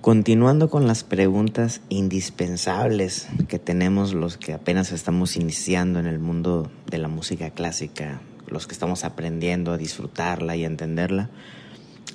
[0.00, 6.70] Continuando con las preguntas indispensables que tenemos los que apenas estamos iniciando en el mundo
[6.86, 11.28] de la música clásica, los que estamos aprendiendo a disfrutarla y a entenderla,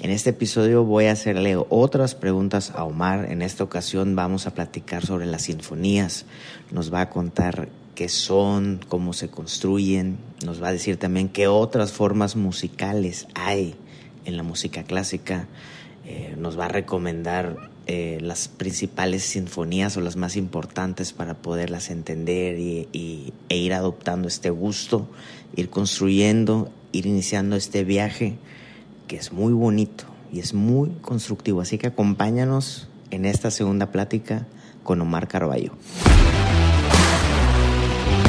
[0.02, 3.32] en este episodio voy a hacerle otras preguntas a Omar.
[3.32, 6.26] En esta ocasión vamos a platicar sobre las sinfonías.
[6.72, 10.18] Nos va a contar qué son, cómo se construyen.
[10.44, 13.76] Nos va a decir también qué otras formas musicales hay
[14.26, 15.48] en la música clásica.
[16.04, 21.90] Eh, nos va a recomendar eh, las principales sinfonías o las más importantes para poderlas
[21.90, 25.08] entender y, e ir adoptando este gusto,
[25.56, 28.38] ir construyendo, ir iniciando este viaje
[29.08, 31.62] que es muy bonito y es muy constructivo.
[31.62, 34.48] Así que acompáñanos en esta segunda plática
[34.84, 35.74] con Omar Carballo.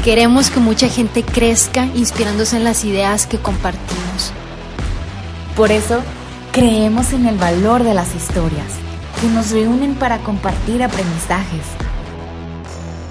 [0.04, 4.32] Queremos que mucha gente crezca inspirándose en las ideas que compartimos.
[5.56, 6.00] Por eso,
[6.52, 8.66] creemos en el valor de las historias,
[9.20, 11.64] que nos reúnen para compartir aprendizajes.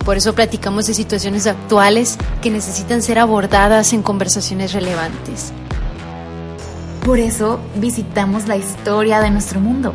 [0.03, 5.51] Por eso platicamos de situaciones actuales que necesitan ser abordadas en conversaciones relevantes.
[7.03, 9.93] Por eso visitamos la historia de nuestro mundo,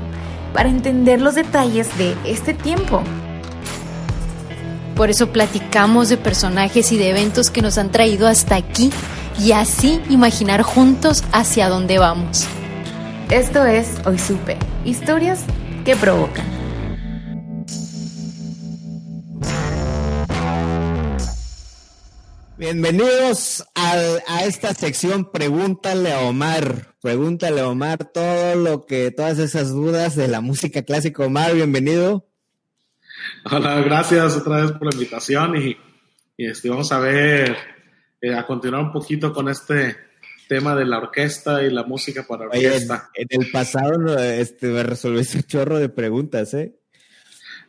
[0.52, 3.02] para entender los detalles de este tiempo.
[4.97, 8.91] Por eso platicamos de personajes y de eventos que nos han traído hasta aquí
[9.39, 12.47] y así imaginar juntos hacia dónde vamos.
[13.30, 15.45] Esto es Hoy Supe, historias
[15.91, 16.46] que provocan.
[22.56, 26.95] Bienvenidos a, esta sección Pregúntale a Omar.
[27.02, 31.24] Pregúntale a Omar todo lo que, todas esas dudas de la música clásica.
[31.24, 32.28] Omar, bienvenido.
[33.51, 35.77] Hola, gracias otra vez por la invitación y,
[36.39, 37.57] este, vamos a ver,
[38.20, 39.96] eh, a continuar un poquito con este
[40.50, 43.08] tema de la orquesta y la música para orquesta.
[43.14, 46.74] en, el pasado este, me resolviste un chorro de preguntas, ¿eh?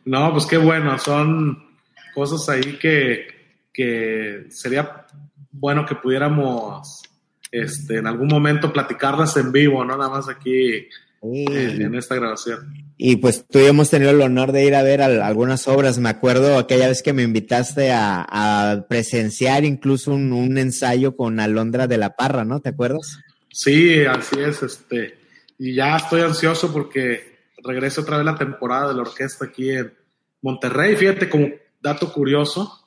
[0.04, 1.76] No, pues qué bueno, son
[2.12, 3.28] cosas ahí que,
[3.72, 5.06] que sería
[5.52, 7.04] bueno que pudiéramos
[7.52, 10.88] este, en algún momento platicarlas en vivo, no nada más aquí
[11.22, 12.74] en, esta grabación.
[12.96, 15.98] Y pues tú y hemos tenido el honor de ir a ver algunas obras.
[15.98, 21.98] Me acuerdo aquella vez que me invitaste a, presenciar incluso un, ensayo con Alondra de
[21.98, 22.60] la Parra, ¿no?
[22.60, 23.18] ¿Te acuerdas?
[23.50, 24.62] Sí, así es.
[24.62, 25.18] Este,
[25.58, 29.92] y ya estoy ansioso porque regresa otra vez la temporada de la orquesta aquí en
[30.40, 30.96] Monterrey.
[30.96, 31.48] Fíjate, como
[31.80, 32.84] dato curioso,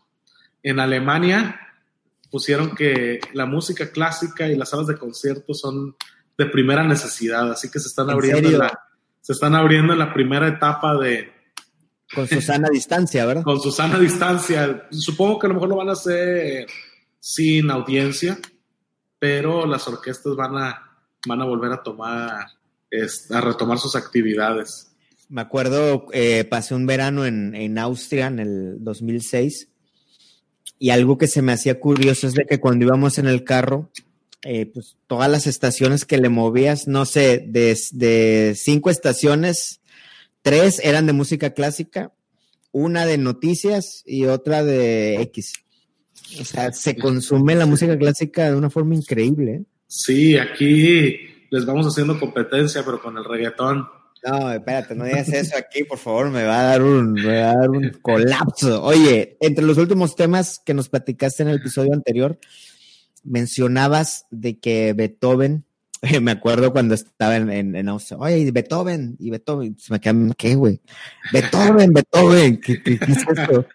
[0.62, 1.60] en Alemania
[2.30, 5.96] pusieron que la música clásica y las salas de conciertos son
[6.38, 8.80] de primera necesidad, así que se están abriendo en la,
[9.22, 11.36] se están abriendo en la primera etapa de
[12.14, 13.44] con Susana distancia, ¿verdad?
[13.44, 14.88] Con Susana distancia.
[14.92, 16.68] Supongo que a lo mejor lo van a hacer
[17.20, 18.38] sin audiencia,
[19.18, 20.98] pero las orquestas van a,
[21.28, 22.46] van a volver a tomar,
[23.32, 24.92] a retomar sus actividades.
[25.28, 29.70] Me acuerdo, eh, pasé un verano en, en Austria en el 2006
[30.78, 33.90] y algo que se me hacía curioso es de que cuando íbamos en el carro,
[34.48, 39.82] eh, pues todas las estaciones que le movías, no sé, de, cinco estaciones,
[40.44, 42.14] tres eran de música clásica,
[42.72, 45.54] una de noticias y otra de X.
[46.40, 49.52] O sea, se consume la música clásica de una forma increíble.
[49.52, 49.64] ¿eh?
[49.88, 51.18] Sí, aquí
[51.50, 53.88] les vamos haciendo competencia, pero con el reggaetón.
[54.28, 57.50] No, espérate, no digas eso aquí, por favor, me va a dar un, me va
[57.50, 58.84] a dar un colapso.
[58.84, 62.38] Oye, entre los últimos temas que nos platicaste en el episodio anterior,
[63.26, 65.66] mencionabas de que Beethoven,
[66.22, 70.56] me acuerdo cuando estaba en, en, Austria, oye, Beethoven, y Beethoven, se me quedan, ¿qué,
[70.56, 70.82] güey?
[71.34, 73.68] Beethoven, Beethoven, ¿qué, qué, es esto?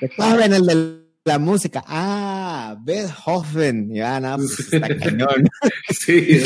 [0.00, 5.48] Beethoven, el de la música, ah, Beethoven, ya, nada, pues está cañón.
[5.90, 6.40] sí,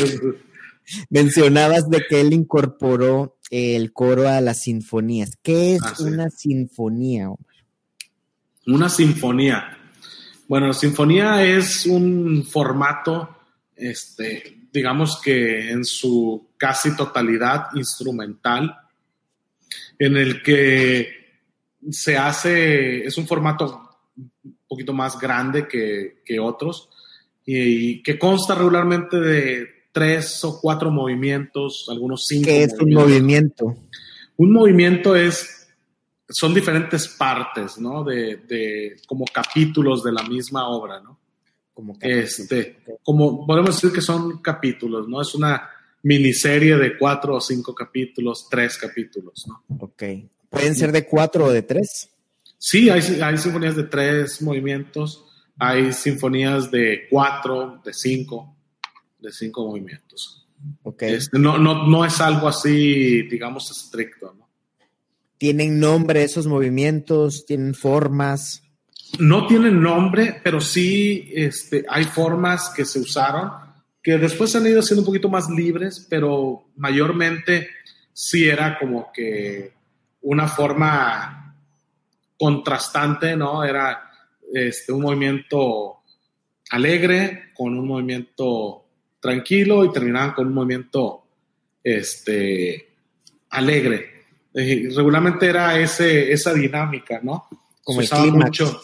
[1.09, 5.37] mencionabas de que él incorporó el coro a las sinfonías.
[5.41, 7.29] ¿Qué es ah, una sinfonía,
[8.67, 9.74] Una sinfonía.
[10.47, 13.37] Bueno, la sinfonía es un formato,
[13.75, 18.75] este, digamos que en su casi totalidad instrumental,
[19.97, 21.07] en el que
[21.89, 26.89] se hace, es un formato un poquito más grande que, otros
[27.45, 32.45] y, que consta regularmente de tres o cuatro movimientos, algunos cinco.
[32.47, 33.75] ¿Qué es un movimiento?
[34.37, 35.64] Un movimiento es
[36.29, 38.03] son diferentes partes, ¿no?
[38.03, 41.19] De, de, como capítulos de la misma obra, ¿no?
[41.73, 45.21] Como este, como podemos decir que son capítulos, ¿no?
[45.21, 45.69] Es una
[46.03, 49.63] miniserie de cuatro o cinco capítulos, tres capítulos, ¿no?
[49.79, 50.03] Ok.
[50.49, 52.09] ¿Pueden ser de cuatro o de tres?
[52.57, 55.25] Sí, hay, hay sinfonías de tres movimientos,
[55.57, 58.55] hay sinfonías de cuatro, de cinco,
[59.19, 60.47] de cinco movimientos.
[60.81, 61.13] Okay.
[61.13, 64.44] Este, no, no, no es algo así, digamos, estricto, ¿no?
[65.37, 67.45] ¿Tienen nombre esos movimientos?
[67.45, 68.63] ¿Tienen formas?
[69.19, 73.51] No tienen nombre, pero sí este, hay formas que se usaron,
[74.01, 77.69] que después han ido siendo un poquito más libres, pero mayormente
[78.13, 79.73] sí era como que
[80.21, 81.55] una forma
[82.37, 83.63] contrastante, ¿no?
[83.63, 84.11] Era
[84.53, 85.99] este, un movimiento
[86.71, 88.85] alegre con un movimiento
[89.19, 91.23] tranquilo y terminaban con un movimiento
[91.83, 92.89] este,
[93.49, 94.14] alegre.
[94.57, 97.49] Eh, regularmente era ese, esa dinámica, ¿no?
[97.83, 98.81] Como se usaba mucho.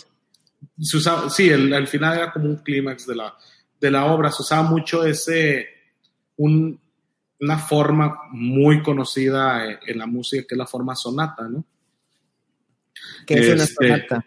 [0.78, 3.34] Se usaba, sí, el, el, final era como un clímax de la,
[3.80, 4.32] de la obra.
[4.32, 5.66] Se usaba mucho ese,
[6.36, 6.78] un,
[7.40, 11.64] una forma muy conocida en, en, la música que es la forma sonata, ¿no?
[13.26, 14.26] ¿Qué es una este, sonata?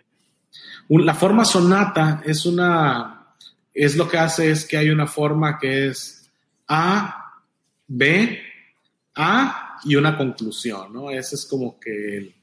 [0.88, 3.26] Un, la forma sonata es una,
[3.74, 6.30] es lo que hace es que hay una forma que es
[6.68, 7.42] A,
[7.86, 8.40] B,
[9.14, 11.10] A, y una conclusión, ¿no?
[11.10, 12.34] Ese es como que el,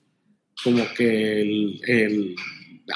[0.64, 2.36] como que el, el,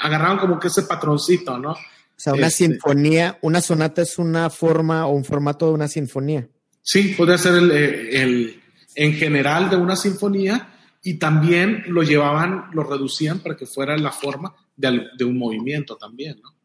[0.00, 1.72] agarraron como que ese patroncito, ¿no?
[1.72, 5.88] O sea, una este, sinfonía, una sonata es una forma o un formato de una
[5.88, 6.48] sinfonía.
[6.82, 8.62] Sí, podría ser el, el,
[8.94, 14.12] en general de una sinfonía y también lo llevaban, lo reducían para que fuera la
[14.12, 16.56] forma de, de un movimiento también, ¿no?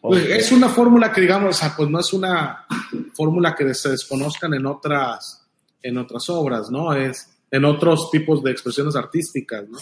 [0.00, 0.32] Okay.
[0.32, 2.66] Es una fórmula que, digamos, o sea, pues no es una
[3.14, 5.37] fórmula que se desconozcan en otras,
[5.82, 6.92] en otras obras, ¿no?
[6.94, 9.78] Es en otros tipos de expresiones artísticas, ¿no?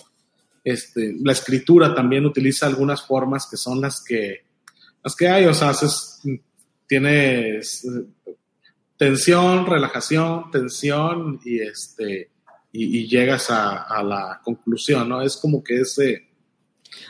[0.62, 4.44] Este, la escritura también utiliza algunas formas que son las que,
[5.02, 6.20] las que hay, o sea, haces,
[6.86, 7.86] tienes
[8.96, 12.30] tensión, relajación, tensión y este,
[12.72, 15.22] y, y llegas a, a, la conclusión, ¿no?
[15.22, 16.26] Es como que ese,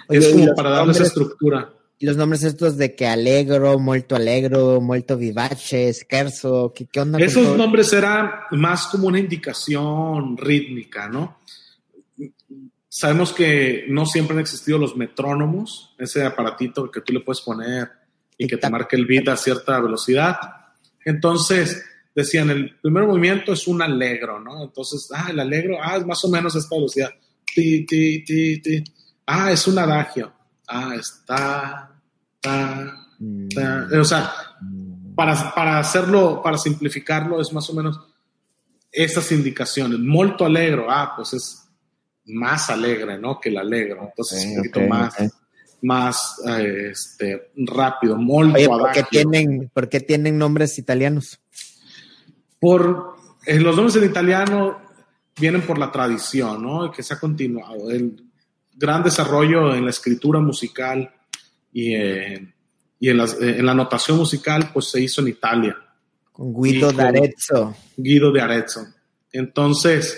[0.08, 4.80] Oye, es como para darle esa estructura los nombres estos de que alegro, molto alegro,
[4.80, 7.18] molto vivace, scherzo, ¿qué, qué onda?
[7.18, 11.38] Esos nombres eran más como una indicación rítmica, ¿no?
[12.88, 17.90] Sabemos que no siempre han existido los metrónomos, ese aparatito que tú le puedes poner
[18.36, 20.36] y que te marque el beat a cierta velocidad.
[21.04, 21.82] Entonces,
[22.14, 24.64] decían, el primer movimiento es un alegro, ¿no?
[24.64, 27.10] Entonces, ah, el alegro, ah, es más o menos esta velocidad.
[27.54, 28.84] Ti, ti, ti, ti.
[29.26, 30.35] Ah, es un adagio
[30.68, 31.90] ah, está,
[32.40, 33.88] ta, ta.
[33.98, 34.32] o sea,
[35.14, 38.00] para, para hacerlo, para simplificarlo, es más o menos
[38.92, 39.98] esas indicaciones.
[39.98, 41.68] Molto alegro, ah, pues es
[42.26, 43.40] más alegre, ¿no?
[43.40, 44.04] Que el alegro.
[44.04, 45.28] Entonces, okay, un poquito okay, más, okay.
[45.82, 48.16] más eh, este, rápido.
[48.16, 51.40] Molto Oye, ¿por qué, tienen, ¿por qué tienen nombres italianos?
[52.58, 54.78] Por eh, los nombres en italiano
[55.38, 56.90] vienen por la tradición, ¿no?
[56.90, 57.90] Que se ha continuado.
[57.90, 58.25] El,
[58.76, 61.10] gran desarrollo en la escritura musical
[61.72, 62.54] y, eh,
[63.00, 65.76] y en, las, en, la notación musical, pues se hizo en Italia.
[66.32, 67.74] Con Guido de Arezzo.
[67.96, 68.86] Guido de Arezzo.
[69.32, 70.16] Entonces,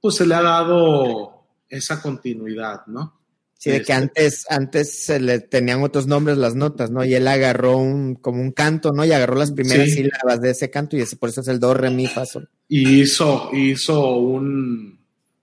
[0.00, 3.14] pues se le ha dado esa continuidad, ¿no?
[3.58, 7.04] Sí, de que antes, antes se le tenían otros nombres las notas, ¿no?
[7.04, 9.04] Y él agarró un, como un canto, ¿no?
[9.04, 9.94] Y agarró las primeras sí.
[9.94, 12.48] sílabas de ese canto y ese, por eso es el do, re, mi, fa, sol.
[12.68, 15.00] Y hizo, hizo un,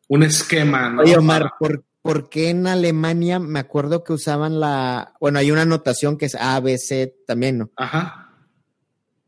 [0.07, 1.01] un esquema, ¿no?
[1.01, 5.65] Oye, Omar, ¿por, ¿por qué en Alemania me acuerdo que usaban la, bueno, hay una
[5.65, 7.71] notación que es A, B, C también, ¿no?
[7.75, 8.29] Ajá.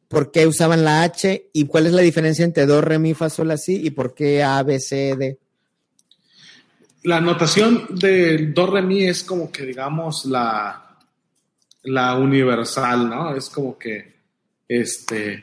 [0.07, 3.31] ¿Por qué usaban la H y cuál es la diferencia entre do, re, mi, fa,
[3.31, 5.39] sol, así y por qué A, B, C, D?
[7.01, 10.99] La notación del do, re, mi es como que, digamos, la,
[11.81, 13.35] la universal, ¿no?
[13.35, 14.17] Es como que,
[14.67, 15.33] este,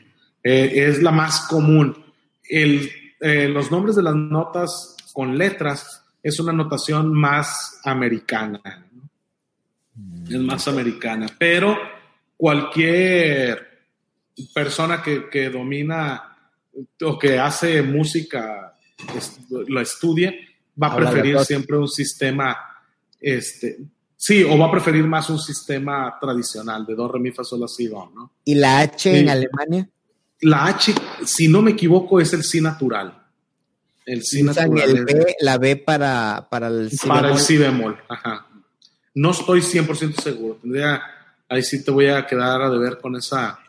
[0.41, 2.01] eh, es la más común.
[2.49, 2.89] El,
[3.19, 8.59] eh, los nombres de las notas con letras es una notación más americana.
[8.91, 10.27] ¿no?
[10.27, 11.27] Es más americana.
[11.37, 11.77] Pero
[12.35, 13.83] cualquier
[14.51, 16.35] persona que, que, domina
[17.03, 18.73] o que hace música,
[19.67, 20.47] lo estudie,
[20.81, 22.57] va a preferir siempre un sistema,
[23.21, 23.77] este,
[24.17, 27.59] sí, o va a preferir más un sistema tradicional de do, re, mi, fa, sol,
[27.59, 28.31] la, si, do, ¿no?
[28.45, 29.19] ¿Y la H sí.
[29.19, 29.87] en Alemania?
[30.41, 30.91] La H,
[31.23, 33.24] si no me equivoco, es el si natural.
[34.05, 34.89] El si natural.
[34.89, 37.39] El B, la B para, para el si Para bemol.
[37.39, 38.47] el si bemol, ajá.
[39.13, 40.57] No estoy 100% seguro.
[40.61, 41.01] Tendría,
[41.49, 43.59] ahí sí te voy a quedar a deber con esa.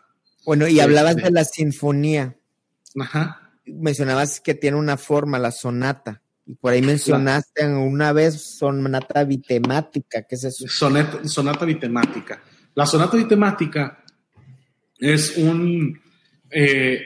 [0.45, 2.35] Bueno, y hablabas este, de la sinfonía.
[2.99, 3.51] Ajá.
[3.65, 6.21] Mencionabas que tiene una forma, la sonata.
[6.45, 10.65] Y por ahí mencionaste una vez sonata bitemática, ¿qué es eso?
[10.67, 12.41] sonata bitemática.
[12.73, 14.01] La sonata bitemática
[14.97, 15.99] es un,
[16.49, 17.01] eh,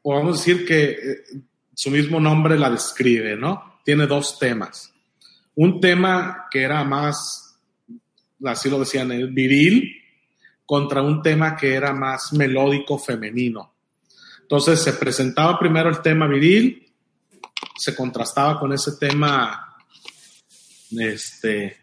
[0.00, 0.96] podemos decir que eh,
[1.74, 3.80] su mismo nombre la describe, ¿no?
[3.84, 4.92] Tiene dos temas.
[5.54, 7.58] Un tema que era más,
[8.44, 9.96] así lo decían, el viril,
[10.64, 13.74] contra un tema que era más melódico femenino.
[14.40, 16.92] Entonces se presentaba primero el tema viril,
[17.76, 19.76] se contrastaba con ese tema
[20.90, 21.78] este,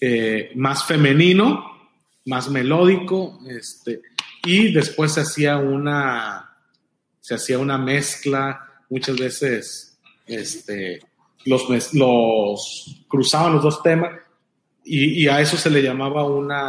[0.00, 1.90] eh, más femenino,
[2.26, 4.02] más melódico, este,
[4.44, 6.56] y después se hacía una,
[7.20, 11.00] se hacía una mezcla, muchas veces este,
[11.46, 11.62] los,
[11.94, 14.20] los cruzaban los dos temas
[14.84, 16.68] y, a eso se le llamaba una,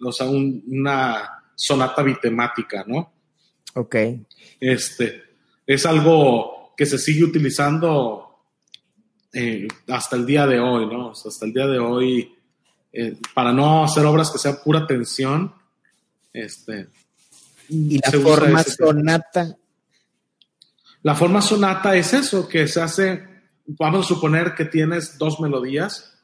[0.00, 3.12] o sea, una sonata bitemática, ¿no?
[3.74, 3.96] Ok.
[4.60, 5.24] Este,
[5.66, 8.44] es algo que se sigue utilizando
[9.32, 11.10] eh, hasta el día de hoy, ¿no?
[11.10, 12.32] hasta el día de hoy,
[12.92, 15.52] eh, para no hacer obras que sean pura tensión,
[16.32, 16.86] este.
[17.68, 19.58] ¿Y la forma sonata?
[21.04, 23.22] La forma sonata es eso, que se hace
[23.66, 26.18] vamos a suponer que tienes dos melodías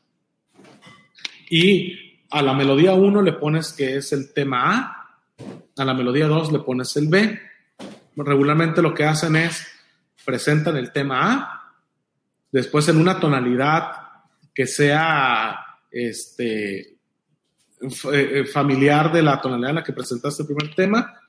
[1.50, 5.20] y a la melodía 1 le pones que es el tema A,
[5.76, 7.38] a la melodía 2 le pones el B.
[8.16, 9.66] Regularmente lo que hacen es
[10.24, 11.74] presentan el tema A,
[12.50, 13.92] después en una tonalidad
[14.54, 15.58] que sea
[15.90, 16.96] este,
[18.14, 21.20] eh, familiar de la tonalidad en la que presentaste el primer tema,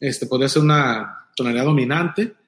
[0.00, 2.39] este, podría ser una tonalidad dominante,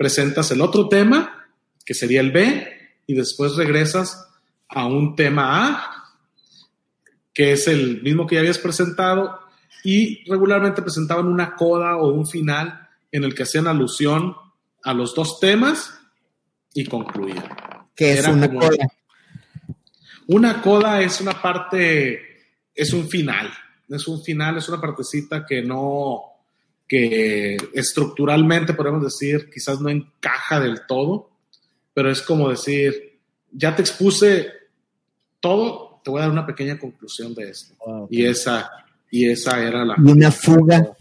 [0.00, 1.46] presentas el otro tema
[1.84, 2.66] que sería el B,
[3.06, 4.26] y después regresas
[4.66, 6.14] a un tema A,
[7.34, 9.38] que es el mismo que ya habías presentado,
[9.84, 14.34] y regularmente presentaban una coda o un final en el que hacían alusión
[14.82, 15.92] a los dos temas
[16.72, 17.44] y concluían.
[17.94, 18.86] ¿Qué es una coda?
[20.28, 23.52] Una coda es una parte, es un final,
[23.86, 26.29] es un final, es una partecita que no,
[26.90, 31.30] que estructuralmente podemos decir quizás no encaja del todo,
[31.94, 33.20] pero es como decir,
[33.52, 34.48] ya te expuse
[35.38, 37.76] todo, te voy a dar una pequeña conclusión de esto.
[37.86, 38.68] Ah, y, esa,
[39.08, 39.94] y esa era la...
[40.04, 40.96] ¿Y una fuga?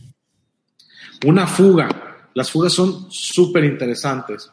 [1.26, 2.30] Una fuga.
[2.36, 4.52] Las fugas son súper interesantes.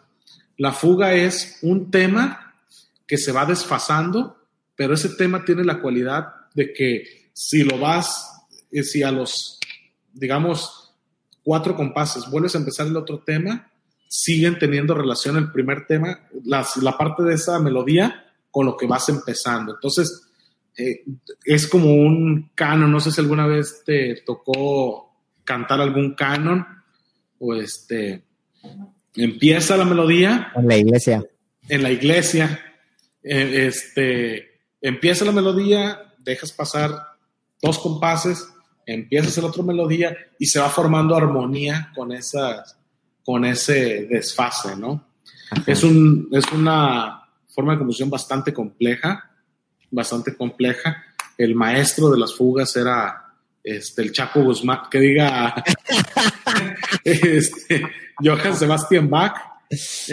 [0.57, 2.55] La fuga es un tema
[3.07, 4.39] que se va desfasando,
[4.75, 9.61] pero ese tema tiene la cualidad de que si lo vas, eh, si a los,
[10.15, 10.76] digamos,
[11.47, 13.71] cuatro compases vuelves a empezar el otro tema,
[14.09, 19.09] siguen teniendo relación el primer tema, la parte de esa melodía con lo que vas
[19.11, 19.75] empezando.
[19.75, 20.29] Entonces,
[20.77, 21.05] eh,
[21.45, 26.67] es como un canon, no sé si alguna vez te tocó cantar algún canon
[27.39, 28.25] o este,
[29.15, 30.51] empieza la melodía.
[30.57, 31.25] En la iglesia.
[31.69, 32.61] En la iglesia,
[33.23, 36.91] eh, este, empieza la melodía, dejas pasar
[37.63, 38.49] dos compases,
[38.87, 42.79] empiezas la otra melodía y se va formando armonía con esas
[43.27, 45.05] con ese desfase, ¿no?
[45.67, 49.33] Es, un, es una forma de composición bastante compleja,
[49.91, 51.05] bastante compleja.
[51.37, 55.65] El maestro de las fugas era este, el Chaco Guzmán, que diga
[57.05, 57.83] este,
[58.23, 59.35] Johann Sebastian Bach,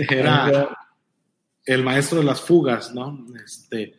[0.10, 0.76] era
[1.64, 3.28] el maestro de las fugas, ¿no?
[3.46, 3.94] Este,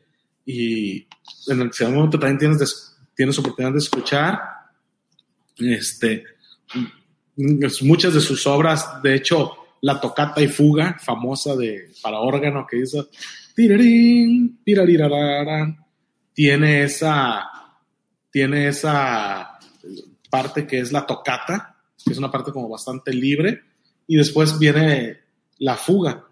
[0.45, 1.07] y
[1.47, 4.41] en el momento también tienes, tienes oportunidad de escuchar,
[5.59, 6.25] este,
[7.83, 12.79] muchas de sus obras, de hecho, la tocata y fuga famosa de, para órgano que
[12.79, 13.09] hizo,
[16.33, 17.49] tiene esa,
[18.31, 19.59] tiene esa
[20.31, 23.63] parte que es la tocata, que es una parte como bastante libre,
[24.07, 25.21] y después viene
[25.59, 26.25] la fuga.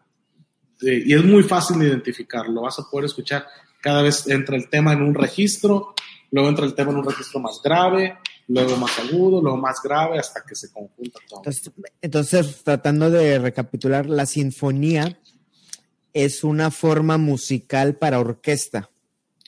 [0.82, 3.46] Eh, y es muy fácil de identificarlo, vas a poder escuchar
[3.80, 5.94] cada vez entra el tema en un registro,
[6.30, 8.18] luego entra el tema en un registro más grave,
[8.48, 11.42] luego más agudo, luego más grave, hasta que se conjunta todo.
[12.00, 15.18] Entonces, tratando de recapitular, la sinfonía
[16.12, 18.90] es una forma musical para orquesta.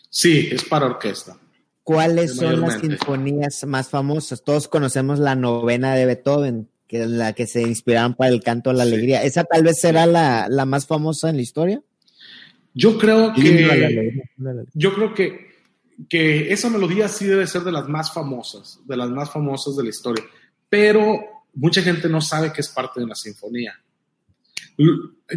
[0.08, 1.38] Sí, es para orquesta.
[1.82, 4.42] ¿Cuáles son las sinfonías más famosas?
[4.42, 8.70] Todos conocemos la novena de Beethoven, que es la que se inspiraron para el canto
[8.70, 9.22] a la alegría.
[9.22, 11.82] ¿Esa tal vez será la, la, más famosa en la historia?
[12.72, 14.22] Yo creo que.
[14.72, 15.53] Yo creo que
[16.08, 19.84] que esa melodía sí debe ser de las más famosas, de las más famosas de
[19.84, 20.24] la historia,
[20.68, 21.20] pero
[21.54, 23.74] mucha gente no sabe que es parte de una sinfonía.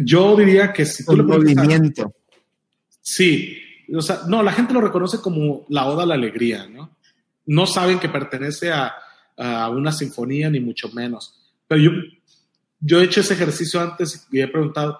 [0.02, 2.12] Yo diría que si tú Un movimiento.
[3.00, 3.56] sí,
[3.94, 6.96] o sea, no, la gente lo reconoce como la oda a la alegría, ¿no?
[7.46, 8.92] No saben que pertenece a,
[9.36, 11.34] a una sinfonía, ni mucho menos.
[11.66, 11.90] Pero yo,
[12.80, 14.98] yo he hecho ese ejercicio antes y he preguntado,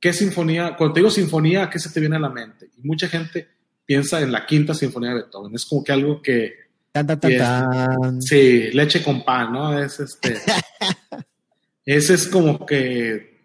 [0.00, 0.74] ¿qué sinfonía?
[0.76, 2.70] Cuando te digo sinfonía, ¿qué se te viene a la mente?
[2.76, 3.48] Y mucha gente
[3.90, 5.52] piensa en la quinta sinfonía de Beethoven.
[5.52, 6.54] Es como que algo que...
[6.92, 8.22] Tan, tan, tan, tan.
[8.22, 9.76] Sí, leche con pan, ¿no?
[9.82, 10.40] Es este...
[11.84, 13.40] ese es como que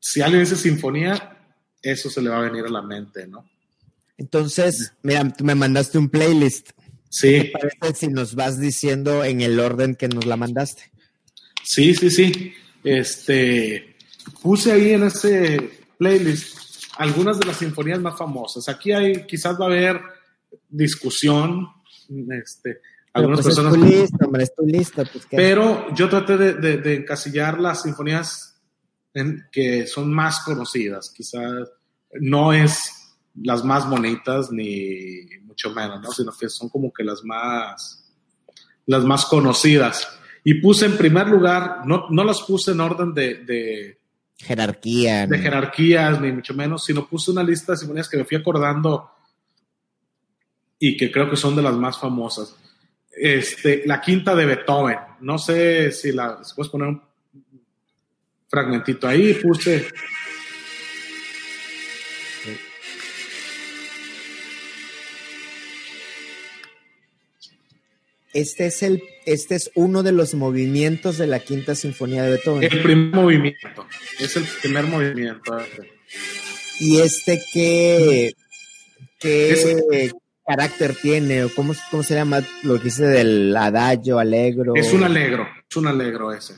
[0.00, 1.36] si alguien dice sinfonía,
[1.82, 3.46] eso se le va a venir a la mente, ¿no?
[4.16, 6.70] Entonces, mira, tú me mandaste un playlist.
[7.10, 7.50] Sí.
[7.52, 10.90] ¿Qué te parece si nos vas diciendo en el orden que nos la mandaste?
[11.64, 12.54] Sí, sí, sí.
[12.82, 13.94] Este,
[14.40, 16.62] puse ahí en ese playlist
[16.96, 18.68] algunas de las sinfonías más famosas.
[18.68, 20.00] Aquí hay, quizás va a haber
[20.68, 21.68] discusión,
[22.30, 22.80] este,
[23.12, 23.74] algunas pues personas.
[23.74, 25.04] Es tu lista, hombre, es tu lista.
[25.04, 25.36] Pues, ¿qué?
[25.36, 28.60] Pero yo traté de, de, de encasillar las sinfonías
[29.14, 31.12] en, que son más conocidas.
[31.14, 31.68] Quizás
[32.20, 33.02] no es
[33.42, 36.10] las más bonitas ni mucho menos, ¿no?
[36.12, 38.12] Sino que son como que las más,
[38.86, 40.08] las más conocidas.
[40.44, 43.98] Y puse en primer lugar, no, no las puse en orden de, de
[44.38, 45.26] jerarquía.
[45.26, 49.10] De jerarquías, ni mucho menos, sino puse una lista de sinfonías que me fui acordando
[50.78, 52.56] y que creo que son de las más famosas.
[53.10, 54.98] Este, la quinta de Beethoven.
[55.20, 57.02] No sé si la si puedes poner un
[58.48, 59.34] fragmentito ahí.
[59.34, 59.88] Puse.
[68.32, 72.62] Este es, el, este es uno de los movimientos de la quinta sinfonía de Beethoven.
[72.62, 73.86] El primer movimiento.
[74.18, 75.58] Es el primer movimiento.
[76.80, 78.34] ¿Y este qué,
[79.18, 80.14] qué es,
[80.46, 81.44] carácter tiene?
[81.44, 84.74] ¿O cómo, ¿Cómo se llama lo que dice del adagio, alegro?
[84.74, 86.54] Es un alegro, es un alegro ese.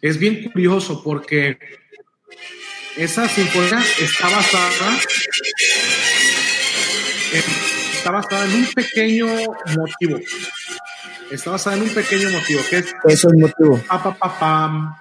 [0.00, 1.58] Es bien curioso porque
[2.96, 4.98] esa sinfonía está basada
[7.32, 7.40] en,
[7.92, 9.26] está basada en un pequeño
[9.76, 10.18] motivo
[11.34, 12.94] está basada en un pequeño motivo, que es...
[13.04, 13.80] Eso es motivo.
[13.88, 14.94] Pa, pa, pa, pam.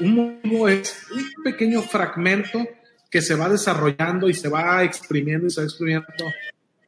[0.00, 2.66] Un motivo es un pequeño fragmento
[3.10, 6.06] que se va desarrollando y se va exprimiendo y se va exprimiendo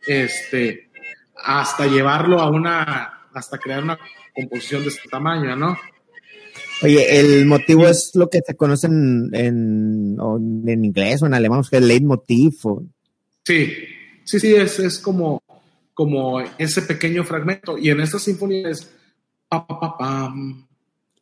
[0.07, 0.91] este,
[1.37, 3.99] hasta llevarlo a una, hasta crear una
[4.35, 5.77] composición de este tamaño, ¿no?
[6.83, 10.17] Oye, el motivo es lo que se conoce en, en,
[10.67, 12.55] en, inglés o en alemán, que es el leitmotiv.
[12.65, 12.83] O...
[13.45, 13.75] Sí,
[14.25, 15.43] sí, sí, es, es como
[16.01, 17.77] como ese pequeño fragmento.
[17.77, 18.91] Y en esta sinfonía es
[19.47, 20.35] pa, pa, pa.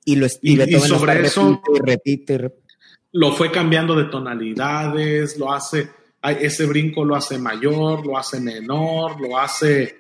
[0.05, 2.75] Y, lo, y, y, y sobre eso repite, repite, repite,
[3.11, 5.89] lo fue cambiando de tonalidades, lo hace,
[6.23, 9.97] ese brinco lo hace mayor, lo hace menor, lo hace...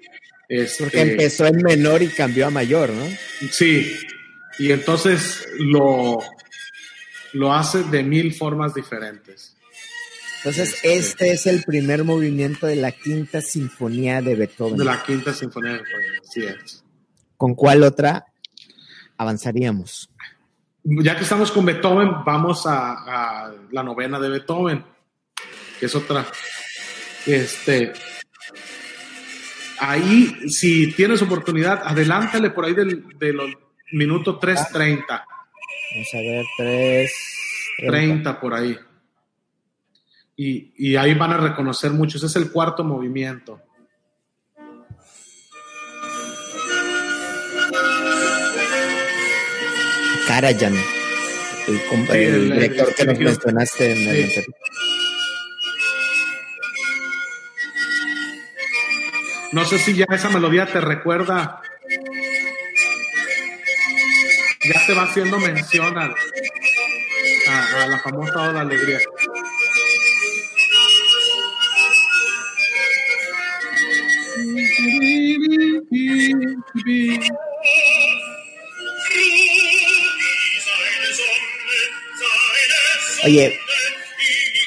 [0.49, 3.05] Este, Porque empezó en menor y cambió a mayor, ¿no?
[3.51, 3.97] Sí,
[4.61, 6.21] y entonces lo,
[7.33, 9.58] lo hace de mil formas diferentes.
[10.39, 14.77] Entonces, este es el primer movimiento de la quinta sinfonía de Beethoven.
[14.77, 16.85] De la quinta sinfonía de Beethoven, así es.
[17.37, 18.27] ¿Con cuál otra
[19.17, 20.11] avanzaríamos?
[20.85, 24.85] Ya que estamos con Beethoven, vamos a, a la novena de Beethoven,
[25.79, 26.25] que es otra.
[27.27, 27.93] Este,
[29.81, 33.51] ahí, si tienes oportunidad, adelántale por ahí del, de los
[33.93, 35.05] minuto 3.30.
[35.09, 37.13] Vamos a ver, 3.
[37.79, 38.79] 30 por ahí.
[40.41, 42.23] Y, y, ahí van a reconocer muchos.
[42.23, 43.61] Es el cuarto movimiento.
[50.29, 50.77] Karajan,
[51.67, 54.45] el, el, el, director que nos mencionaste en el sí.
[59.51, 61.61] No sé si ya esa melodía te recuerda.
[64.63, 66.15] Ya te va haciendo mención a,
[67.49, 69.01] a, a la famosa Oda Alegría.
[83.25, 83.59] Oye,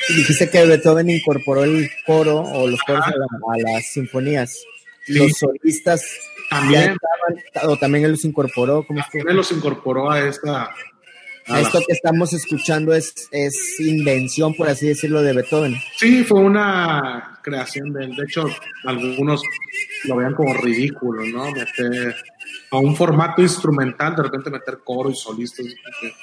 [0.10, 4.64] dijiste que Beethoven incorporó el coro o los coros a, la, a, las sinfonías.
[5.06, 5.14] Sí.
[5.14, 6.06] Los solistas
[6.50, 8.86] también estaban, o también él los incorporó.
[8.86, 10.76] ¿cómo también los incorporó a esta.
[11.52, 15.76] A Esto que estamos escuchando es, es invención, por así decirlo, de Beethoven.
[15.98, 18.16] Sí, fue una creación de él.
[18.16, 18.48] De hecho,
[18.86, 19.42] algunos
[20.06, 21.52] lo vean como ridículo, ¿no?
[21.52, 22.16] Meter
[22.72, 25.66] a un formato instrumental, de repente meter coro y solistas.
[25.66, 26.16] Porque,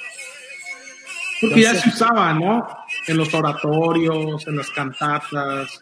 [1.40, 2.66] porque ya se usaba, ¿no?
[3.06, 5.80] En los oratorios, en las cantatas.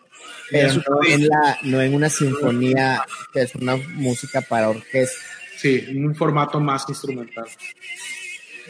[0.51, 5.21] Pero no en, la, no en una sinfonía que es una música para orquesta.
[5.57, 7.47] Sí, en un formato más instrumental.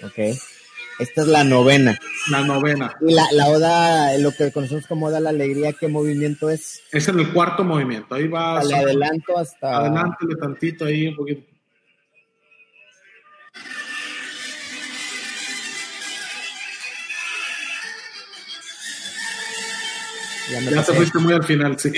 [0.03, 0.37] Ok.
[0.99, 1.99] Esta es la novena.
[2.31, 2.95] La novena.
[3.07, 6.81] Y la, la oda, lo que conocemos como oda la alegría, ¿qué movimiento es?
[6.91, 8.15] Es en el cuarto movimiento.
[8.15, 8.65] Ahí va.
[8.65, 9.77] Le adelanto hasta.
[9.77, 11.43] Adelántale tantito ahí, un poquito.
[20.51, 21.91] Ya, ya te fuiste muy al final, sí.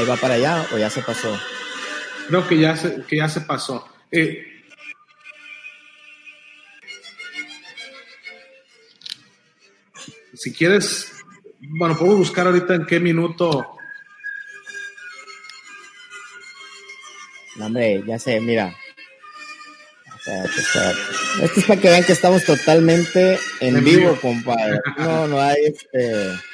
[0.00, 1.38] ¿Ahí va para allá o ya se pasó?
[2.26, 3.86] Creo que ya se, que ya se pasó.
[4.10, 4.62] Eh,
[10.32, 11.12] si quieres,
[11.60, 13.76] bueno, puedo buscar ahorita en qué minuto.
[17.56, 18.74] No, hombre, ya sé, mira.
[21.42, 24.80] Esto es para que vean que estamos totalmente en, vivo, compadre.
[24.96, 26.49] No, no hay este.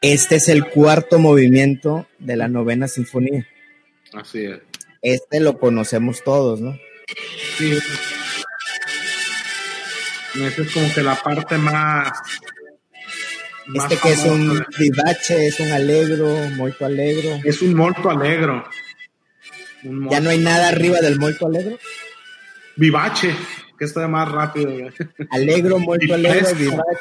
[0.00, 3.46] Este es el cuarto movimiento de la novena sinfonía.
[4.12, 4.60] Así es.
[5.02, 6.78] Este lo conocemos todos, ¿no?
[7.56, 7.78] Sí.
[10.34, 12.12] Esta es como que la parte más.
[13.74, 17.40] este que es un vivace, es un alegro, molto alegro.
[17.44, 18.64] Es un molto alegro.
[19.82, 21.78] ¿Ya no hay nada arriba del molto alegro?
[22.76, 23.34] Vivace,
[23.78, 24.70] que está más rápido.
[25.30, 27.00] Alegro, molto alegro, vivace.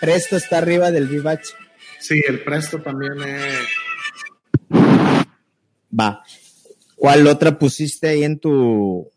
[0.00, 1.54] Presto está arriba del vivace.
[2.02, 3.68] Sí, el Presto también es.
[5.98, 6.22] Va.
[6.96, 9.08] ¿Cuál otra pusiste ahí en tu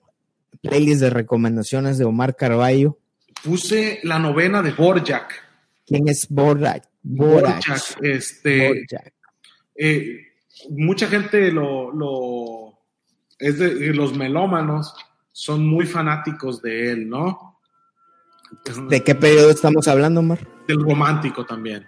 [0.62, 3.00] playlist de recomendaciones de Omar Carballo?
[3.44, 5.34] Puse la novena de Borjak.
[5.88, 6.88] ¿Quién es Borjak?
[7.02, 7.98] Borjak.
[8.04, 8.86] este.
[9.76, 10.28] Eh,
[10.70, 12.80] mucha gente lo, lo.
[13.40, 14.94] Es de los melómanos
[15.32, 17.60] son muy fanáticos de él, ¿no?
[18.90, 20.48] ¿De qué periodo estamos hablando, Omar?
[20.68, 21.86] Del romántico también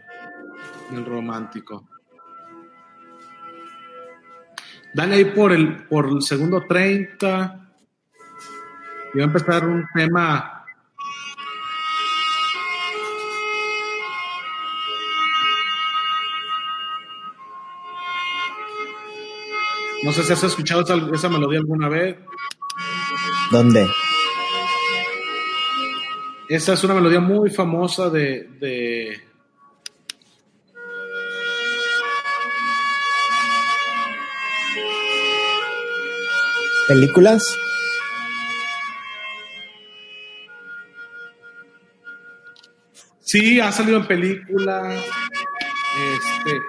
[0.92, 1.88] el romántico.
[4.94, 7.70] Dale ahí por el, por el segundo 30.
[9.14, 10.66] Y va a empezar un tema.
[20.04, 20.82] No sé si has escuchado
[21.14, 22.18] esa, melodía alguna vez.
[23.52, 23.88] ¿Dónde?
[26.50, 29.27] Esa es una melodía muy famosa de
[36.88, 37.44] ¿Películas?
[43.20, 44.96] Sí, ha salido en película.
[46.16, 46.62] Este,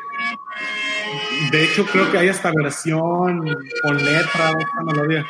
[1.52, 5.26] de hecho, creo que hay esta versión con letra de esta melodía.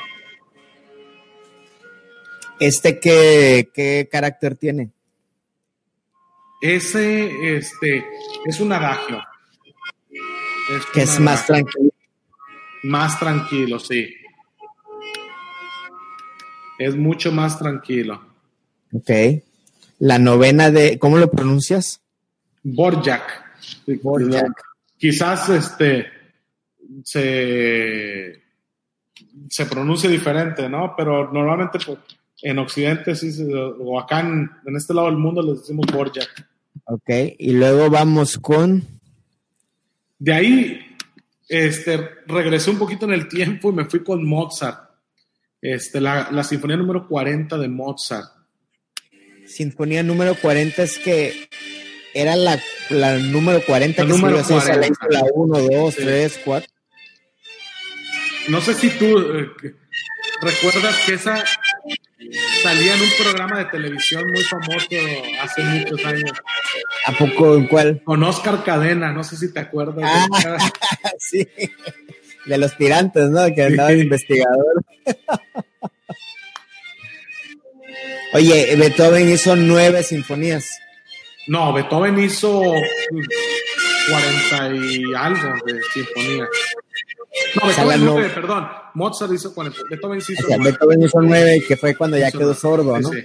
[2.59, 4.91] ¿Este qué, qué carácter tiene?
[6.63, 8.07] Ese, este,
[8.47, 9.23] es un adagio.
[10.95, 11.91] que es más tranquilo.
[12.85, 14.18] Más tranquilo, sí
[16.79, 18.23] es mucho más tranquilo.
[18.93, 19.11] Ok.
[19.99, 22.01] La novena de, ¿cómo lo pronuncias?
[22.63, 23.45] Borjak.
[24.03, 24.53] Borjak.
[24.97, 26.07] Quizás este
[27.05, 28.43] se,
[29.49, 30.95] se pronuncia diferente, ¿no?
[30.97, 31.99] Pero normalmente pues,
[32.43, 33.31] en Occidente sí,
[33.81, 36.49] o acá en, este lado del mundo les decimos Borjak.
[36.85, 38.83] Ok, y luego vamos con...
[40.19, 40.81] De ahí,
[41.49, 44.88] este, regresé un poquito en el tiempo y me fui con Mozart.
[45.61, 48.31] Este, la, sinfonía número 40 de Mozart.
[49.47, 51.49] Sinfonía número 40 es que
[52.15, 52.61] era la,
[53.19, 55.07] número 40 que número 40.
[55.11, 56.73] la 1, 2, 3, 4.
[58.49, 59.51] No sé si tú eh,
[60.41, 61.45] recuerdas que esa
[62.63, 64.87] salía en un programa de televisión muy famoso
[65.43, 66.33] hace muchos años.
[67.07, 68.03] ¿A poco en cuál?
[68.05, 70.05] Con Oscar Cadena, no sé si te acuerdas.
[70.05, 70.71] Ah,
[71.19, 71.47] sí
[72.47, 73.47] de los tirantes, ¿no?
[73.55, 74.85] Que andaba de investigador.
[78.35, 80.79] Oye, Beethoven hizo nueve sinfonías.
[81.47, 82.63] No, Beethoven hizo
[84.09, 86.49] cuarenta y algo de sinfonías.
[87.55, 88.69] No, Beethoven no, perdón.
[88.95, 89.79] Mozart hizo cuarenta.
[89.89, 90.65] Beethoven hizo nueve.
[90.65, 93.11] Beethoven hizo nueve, que fue cuando ya quedó sordo, ¿no?
[93.11, 93.23] Sí,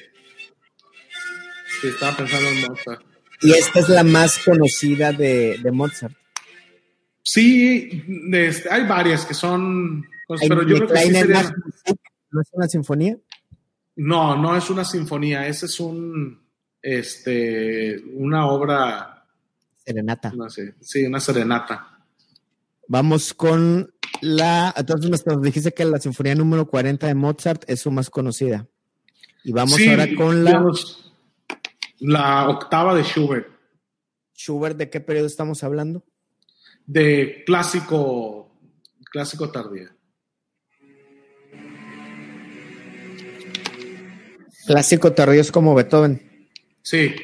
[1.81, 1.87] sí.
[1.87, 3.01] estaba pensando en Mozart.
[3.41, 6.15] Y esta es la más conocida de, de Mozart.
[7.23, 11.55] Sí, este, hay varias que son, pues, pero yo creo que sí sería...
[12.31, 13.17] ¿No es una sinfonía?
[13.95, 16.43] No, no es una sinfonía, esa es un,
[16.81, 19.25] este, una obra...
[19.85, 20.33] Serenata.
[20.35, 21.99] No sé, sí, una serenata.
[22.87, 27.91] Vamos con la, entonces nos dijiste que la sinfonía número 40 de Mozart es su
[27.91, 28.67] más conocida.
[29.45, 30.65] Y vamos ahora con la...
[31.99, 33.47] la octava de Schubert.
[34.35, 36.03] ¿Schubert de qué periodo estamos hablando?
[36.85, 38.55] De clásico,
[39.11, 39.89] clásico tardío.
[44.65, 46.47] Clásico tardío es como Beethoven.
[46.81, 47.15] Sí.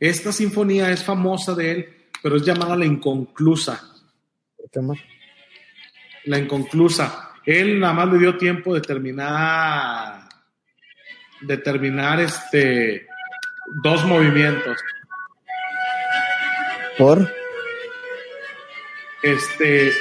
[0.00, 3.80] Esta sinfonía es famosa de él, pero es llamada la inconclusa.
[4.56, 4.98] ¿Por qué más?
[6.24, 7.30] La inconclusa.
[7.44, 10.28] Él nada más le dio tiempo de terminar,
[11.40, 13.06] de terminar este,
[13.82, 14.76] dos movimientos.
[16.98, 17.30] ¿Por?
[19.22, 19.92] Este,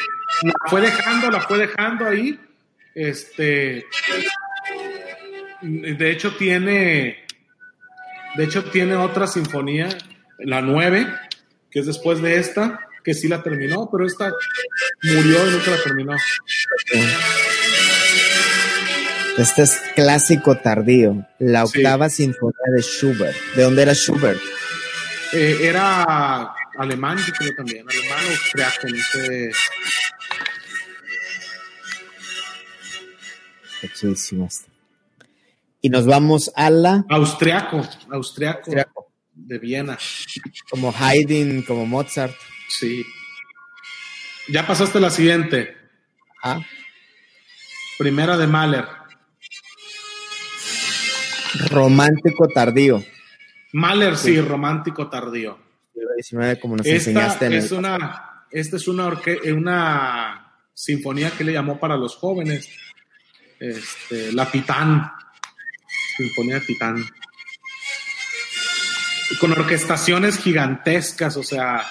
[0.43, 2.39] la fue dejando, la fue dejando ahí.
[2.93, 3.85] Este,
[5.61, 7.25] de hecho tiene,
[8.35, 9.89] de hecho tiene otra sinfonía,
[10.39, 11.07] la 9,
[11.69, 14.31] que es después de esta, que sí la terminó, pero esta
[15.03, 16.15] murió y nunca la terminó.
[19.37, 23.35] Este es clásico tardío, la octava sinfonía de Schubert.
[23.55, 24.39] ¿De dónde era Schubert?
[25.33, 28.97] Eh, era alemán, yo creo también, alemán o austriaco, no
[34.49, 34.65] sé.
[35.81, 37.77] Y nos vamos a la Austriaco,
[38.11, 39.11] austriaco, Austriaco.
[39.33, 39.97] de Viena.
[40.69, 42.35] como Haydn, como Mozart.
[42.69, 43.05] Sí.
[44.47, 45.75] Ya pasaste la siguiente.
[46.43, 46.59] Ah,
[47.97, 48.85] Primera de Mahler.
[51.69, 53.03] romántico tardío.
[53.73, 55.59] Mahler, sí, romántico tardío.
[56.15, 61.31] 19 como nos Esta enseñaste en el- es una, esta es una, orque- una sinfonía
[61.31, 62.69] que le llamó para los jóvenes.
[63.59, 65.11] Este, la Titán.
[66.17, 67.03] Sinfonía Titán.
[69.39, 71.81] Con orquestaciones gigantescas, o sea,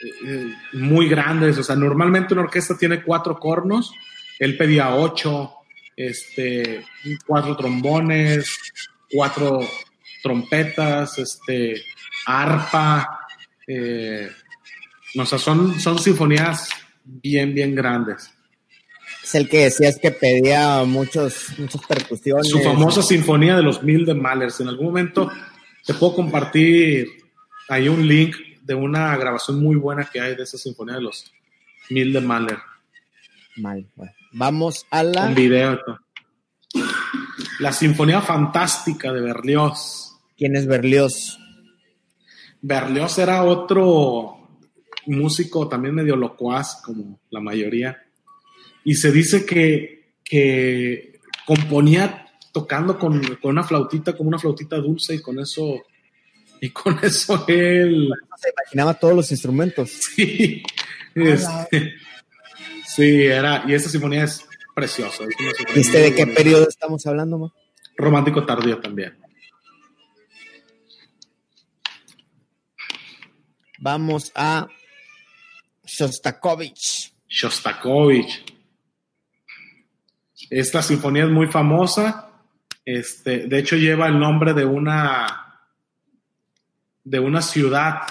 [0.00, 1.58] eh, eh, muy grandes.
[1.58, 3.92] O sea, normalmente una orquesta tiene cuatro cornos.
[4.38, 5.52] Él pedía ocho,
[5.96, 6.84] este,
[7.26, 8.56] cuatro trombones,
[9.10, 9.60] cuatro
[10.22, 11.82] trompetas, este,
[12.26, 13.21] arpa.
[13.66, 14.30] Eh,
[15.18, 16.68] o sea, son, son sinfonías
[17.04, 18.30] bien, bien grandes.
[19.22, 22.48] Es el que decías que pedía muchos, muchas percusiones.
[22.48, 24.50] Su famosa sinfonía de los mil de Mahler.
[24.50, 25.30] Si en algún momento
[25.86, 27.06] te puedo compartir
[27.68, 31.30] ahí un link de una grabación muy buena que hay de esa sinfonía de los
[31.90, 32.58] mil de Mahler.
[33.56, 34.12] Mal, bueno.
[34.32, 35.78] Vamos a la Un video.
[37.60, 40.16] La sinfonía fantástica de Berlioz.
[40.36, 41.38] ¿Quién es Berlioz?
[42.62, 44.42] Berlioz era otro
[45.06, 47.98] músico también medio locuaz, como la mayoría.
[48.84, 55.16] Y se dice que, que componía tocando con, con una flautita, como una flautita dulce,
[55.16, 55.82] y con eso,
[56.60, 58.08] y con eso él,
[58.40, 59.90] Se imaginaba todos los instrumentos.
[60.16, 60.62] sí,
[61.14, 61.94] este,
[62.86, 65.24] sí, era, y esta sinfonía es preciosa.
[65.24, 66.38] es ¿Este de qué bonita.
[66.38, 67.52] periodo estamos hablando, ma?
[67.96, 69.21] Romántico tardío también.
[73.82, 74.68] Vamos a
[75.84, 77.12] Shostakovich.
[77.28, 78.44] Shostakovich.
[80.48, 82.30] Esta sinfonía es muy famosa.
[82.84, 85.66] Este, de hecho, lleva el nombre de una
[87.02, 88.02] de una ciudad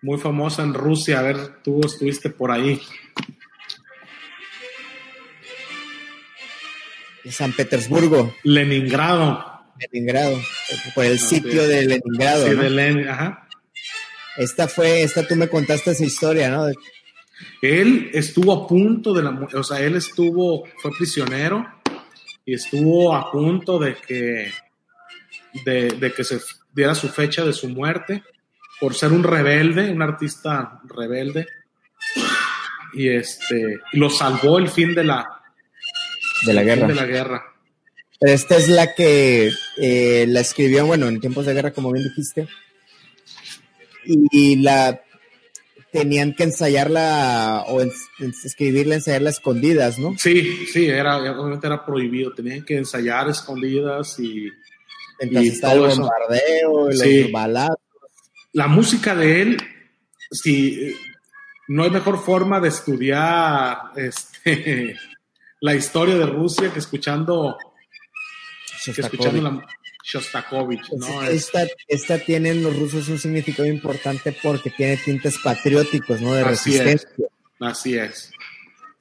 [0.00, 1.18] muy famosa en Rusia.
[1.18, 2.80] A ver, tú estuviste por ahí.
[7.30, 9.62] San Petersburgo, Leningrado.
[9.92, 10.38] Leningrado.
[10.94, 11.68] Por el sitio sí.
[11.68, 12.46] de Leningrado.
[12.46, 12.62] Sí, ¿no?
[12.62, 13.48] de Lenin- ajá.
[14.36, 16.66] Esta fue, esta tú me contaste esa historia, ¿no?
[17.62, 21.66] Él estuvo a punto de la, o sea, él estuvo, fue prisionero
[22.44, 24.52] y estuvo a punto de que,
[25.64, 26.40] de, de que se
[26.74, 28.22] diera su fecha de su muerte
[28.80, 31.46] por ser un rebelde, un artista rebelde.
[32.94, 35.42] Y este, lo salvó el fin de la,
[36.44, 36.86] de la guerra.
[36.86, 37.53] de la guerra.
[38.24, 42.04] Pero esta es la que eh, la escribió, bueno, en tiempos de guerra, como bien
[42.08, 42.48] dijiste.
[44.06, 45.02] Y la
[45.92, 47.92] tenían que ensayarla o en-
[48.44, 50.14] escribirla, ensayarla escondidas, ¿no?
[50.18, 52.32] Sí, sí, era, obviamente era prohibido.
[52.32, 54.48] Tenían que ensayar escondidas y
[55.20, 57.30] Entonces Y está el bombardeo, los Sí.
[57.30, 57.76] balazos.
[58.52, 59.56] la música de él,
[60.30, 60.94] si
[61.68, 64.96] no hay mejor forma de estudiar este,
[65.60, 67.56] la historia de Rusia que escuchando,
[68.92, 69.66] escuchando la
[70.04, 71.06] Shostakovich, ¿no?
[71.06, 76.20] Entonces, Es- esta, esta tiene en los rusos un significado importante porque tiene tintes patrióticos,
[76.20, 76.34] ¿no?
[76.34, 76.84] De Así es.
[76.84, 77.26] resistencia.
[77.60, 78.30] así es.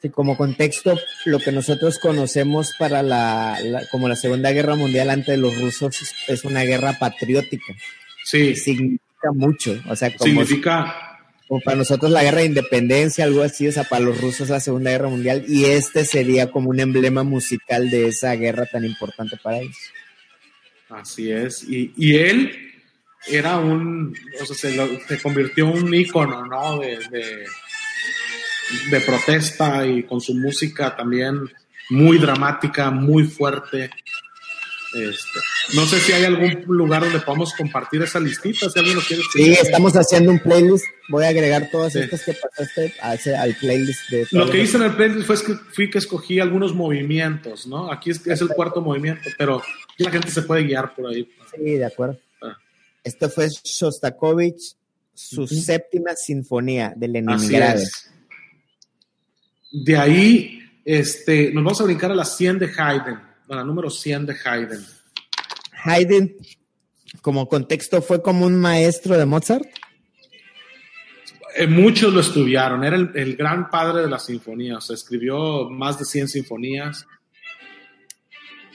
[0.01, 5.09] Sí, como contexto, lo que nosotros conocemos para la, la- como la Segunda Guerra Mundial
[5.09, 7.73] ante los rusos es, es una guerra patriótica.
[8.23, 9.81] Sí, Significa mucho.
[9.89, 11.12] O sea, como, significa,
[11.47, 14.59] como para nosotros la guerra de independencia, algo así, o sea, para los rusos la
[14.59, 19.37] Segunda Guerra Mundial, y este sería como un emblema musical de esa guerra tan importante
[19.41, 19.75] para ellos.
[20.89, 21.63] así es.
[21.67, 22.71] Y, y él
[23.27, 26.79] era un, o sea, se, lo- se convirtió en un ícono, ¿no?
[26.79, 27.45] De, de,
[28.91, 31.39] de protesta y con su música también
[31.89, 33.89] muy dramática, muy fuerte.
[34.93, 35.39] Este,
[35.75, 39.23] no sé si hay algún lugar donde podamos compartir esa listita, si alguien lo quiere.
[39.33, 40.85] Sí, estamos haciendo un playlist.
[41.09, 44.09] Voy a agregar todas estas que pasaste al playlist.
[44.11, 47.91] De lo que hice en el playlist fue que fui que escogí algunos movimientos, ¿no?
[47.91, 49.63] Aquí es, es el cuarto movimiento, pero
[49.97, 51.27] la gente se puede guiar por ahí.
[51.55, 52.19] Sí, de acuerdo.
[52.41, 52.57] Ah.
[53.03, 54.75] Este fue Shostakovich,
[55.13, 57.81] su séptima sinfonía de Leningrado.
[59.71, 64.25] De ahí, este, nos vamos a brincar a la 100 de Haydn la número 100
[64.25, 64.85] de Haydn.
[65.83, 66.35] Haydn,
[67.21, 69.65] como contexto, fue como un maestro de Mozart.
[71.55, 76.27] Eh, muchos lo estudiaron, era el, gran padre de las sinfonías, escribió más de 100
[76.29, 77.05] sinfonías.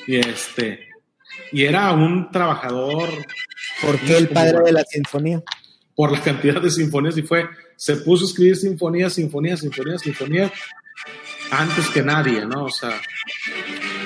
[0.07, 0.89] Y este,
[1.53, 3.09] y era un trabajador.
[3.83, 5.43] ¿Por qué el padre de la sinfonía?
[5.95, 10.53] Por la cantidad de sinfonías y fue, se puso a escribir sinfonías, sinfonías, sinfonías, sinfonías,
[11.51, 12.65] antes que nadie, ¿no?
[12.65, 13.01] O sea,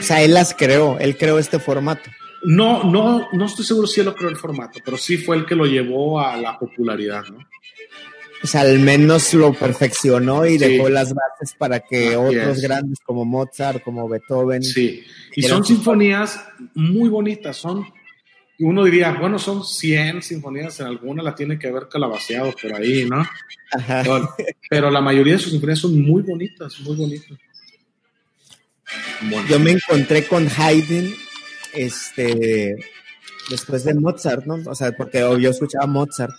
[0.03, 2.11] o sea, él las creó, él creó este formato.
[2.43, 5.47] No, no, no estoy seguro si él lo creó el formato, pero sí fue el
[5.47, 7.39] que lo llevó a la popularidad, ¿no?
[8.43, 13.25] O sea, al menos lo perfeccionó y dejó las bases para que otros grandes como
[13.25, 14.65] Mozart, como Beethoven.
[14.65, 15.05] Sí,
[15.37, 17.87] y son sinfonías muy bonitas, son,
[18.59, 23.05] uno diría, bueno, son 100 sinfonías, en alguna la tiene que haber calabaceado por ahí,
[23.09, 23.25] ¿no?
[23.71, 24.03] Ajá.
[24.69, 27.39] pero la mayoría de sus sinfonías son muy bonitas, muy bonitas.
[29.49, 31.15] Yo me encontré con Haydn,
[31.75, 32.77] este,
[33.51, 34.59] después de Mozart, ¿no?
[34.71, 36.33] O sea, porque yo escuchaba Mozart.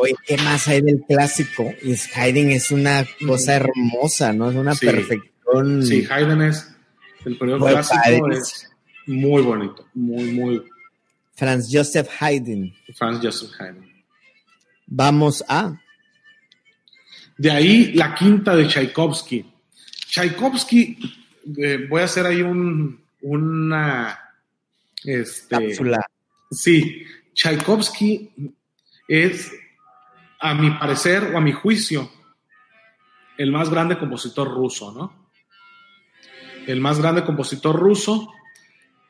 [0.00, 1.72] Oye, ¿qué más hay del clásico?
[1.82, 4.50] Y Haydn es una cosa hermosa, ¿no?
[4.50, 5.82] Es una perfección.
[5.84, 6.74] Sí, Haydn es,
[7.24, 8.70] el periodo clásico es
[9.06, 10.62] muy bonito, muy, muy.
[11.34, 12.74] Franz Joseph Haydn.
[12.94, 13.86] Franz Joseph Haydn.
[14.86, 15.80] Vamos a.
[17.36, 19.44] De ahí la quinta de Tchaikovsky.
[20.10, 20.98] Tchaikovsky
[21.56, 24.18] eh, voy a hacer ahí un, una
[25.04, 26.06] este, cápsula.
[26.50, 28.30] Sí, Tchaikovsky
[29.06, 29.52] es,
[30.40, 32.10] a mi parecer o a mi juicio,
[33.36, 35.28] el más grande compositor ruso, ¿no?
[36.66, 38.32] El más grande compositor ruso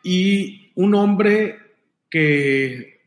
[0.03, 1.59] y un hombre
[2.11, 3.01] que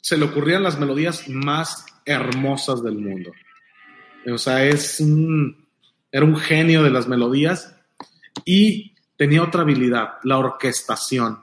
[0.00, 3.32] se le ocurrían las melodías más hermosas del mundo.
[4.26, 5.66] O sea, es un,
[6.10, 7.77] era un genio de las melodías
[8.44, 11.40] y tenía otra habilidad, la orquestación.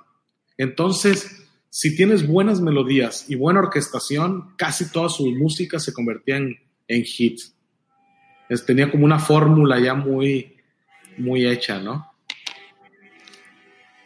[0.58, 6.58] Entonces, si tienes buenas melodías y buena orquestación, casi toda su música se convertía en,
[6.88, 7.40] en hit.
[8.66, 10.56] tenía como una fórmula ya muy,
[11.18, 12.12] muy hecha, ¿no?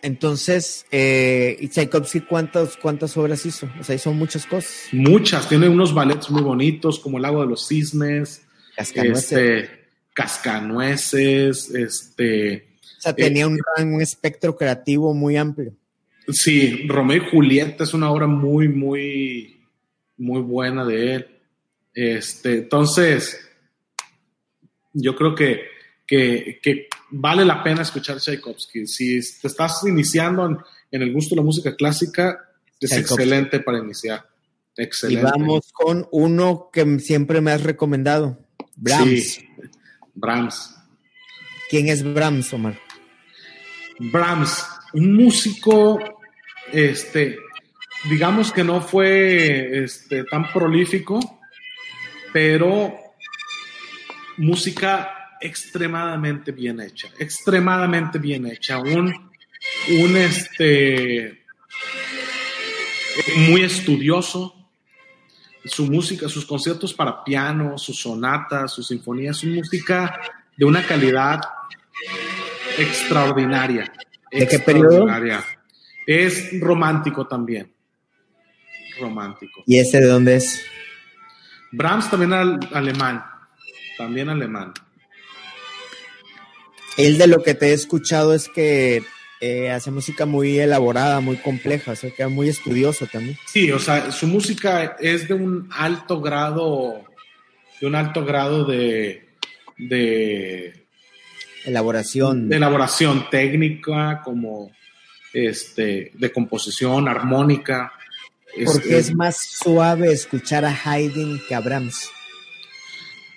[0.02, 3.70] Entonces, eh, ¿y Tchaikovsky cuántas, cuántas obras hizo?
[3.80, 4.88] O sea, hizo muchas cosas.
[4.92, 8.44] Muchas, tiene unos ballets muy bonitos, como El Lago de los Cisnes,
[8.76, 12.69] Cascanueces, este, Cascanueces, este,
[13.00, 15.74] o sea, tenía un, un espectro creativo muy amplio.
[16.28, 19.62] Sí, Romeo y Julieta es una obra muy, muy,
[20.18, 21.28] muy buena de él.
[21.94, 23.40] Este, entonces,
[24.92, 25.62] yo creo que,
[26.06, 28.86] que, vale la pena escuchar Tchaikovsky.
[28.86, 30.46] Si te estás iniciando
[30.92, 34.28] en, el gusto de la música clásica, es excelente para iniciar.
[34.76, 35.22] Excelente.
[35.22, 38.38] Y vamos con uno que siempre me has recomendado,
[38.76, 39.24] Brahms.
[39.24, 39.48] Sí,
[40.14, 40.76] Brahms.
[41.70, 42.89] ¿Quién es Brahms, Omar?
[44.00, 46.00] Brahms, un músico,
[46.72, 47.38] este,
[48.10, 51.20] digamos que no fue este, tan prolífico,
[52.32, 52.94] pero
[54.38, 59.14] música extremadamente bien hecha, extremadamente bien hecha, un,
[60.00, 61.44] un este,
[63.50, 64.56] muy estudioso.
[65.66, 70.18] Su música, sus conciertos para piano, sus sonatas, sus sinfonías, su música
[70.56, 71.42] de una calidad
[72.80, 73.92] extraordinaria.
[74.32, 75.08] ¿De qué periodo?
[76.06, 77.72] Es romántico también.
[79.00, 79.64] Romántico.
[79.66, 80.62] ¿Y ese de dónde es?
[81.72, 83.24] Brahms también alemán.
[83.98, 84.74] También alemán.
[86.98, 89.04] Él de lo que te he escuchado es que
[89.42, 93.38] eh, hace música muy elaborada, muy compleja, o sea, que es muy estudioso también.
[93.46, 97.06] Sí, o sea, su música es de un alto grado,
[97.80, 99.30] de un alto grado de,
[99.78, 100.89] de
[101.70, 102.50] Elaboración.
[102.50, 104.72] De elaboración técnica, como
[105.34, 107.94] este, de composición, armónica.
[108.66, 112.10] Porque es, más suave escuchar a Haydn que a Brahms.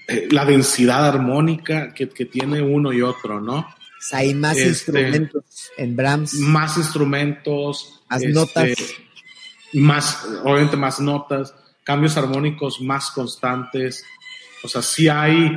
[0.08, 3.66] Eh, la densidad armónica que, tiene uno y otro, ¿no?
[4.10, 6.34] hay más este, instrumentos en Brahms.
[6.34, 8.02] Más instrumentos.
[8.10, 8.68] Más notas.
[8.68, 8.84] Este,
[9.74, 11.54] más, obviamente más notas,
[11.84, 14.04] cambios armónicos más constantes.
[14.64, 15.56] O sea, sí hay,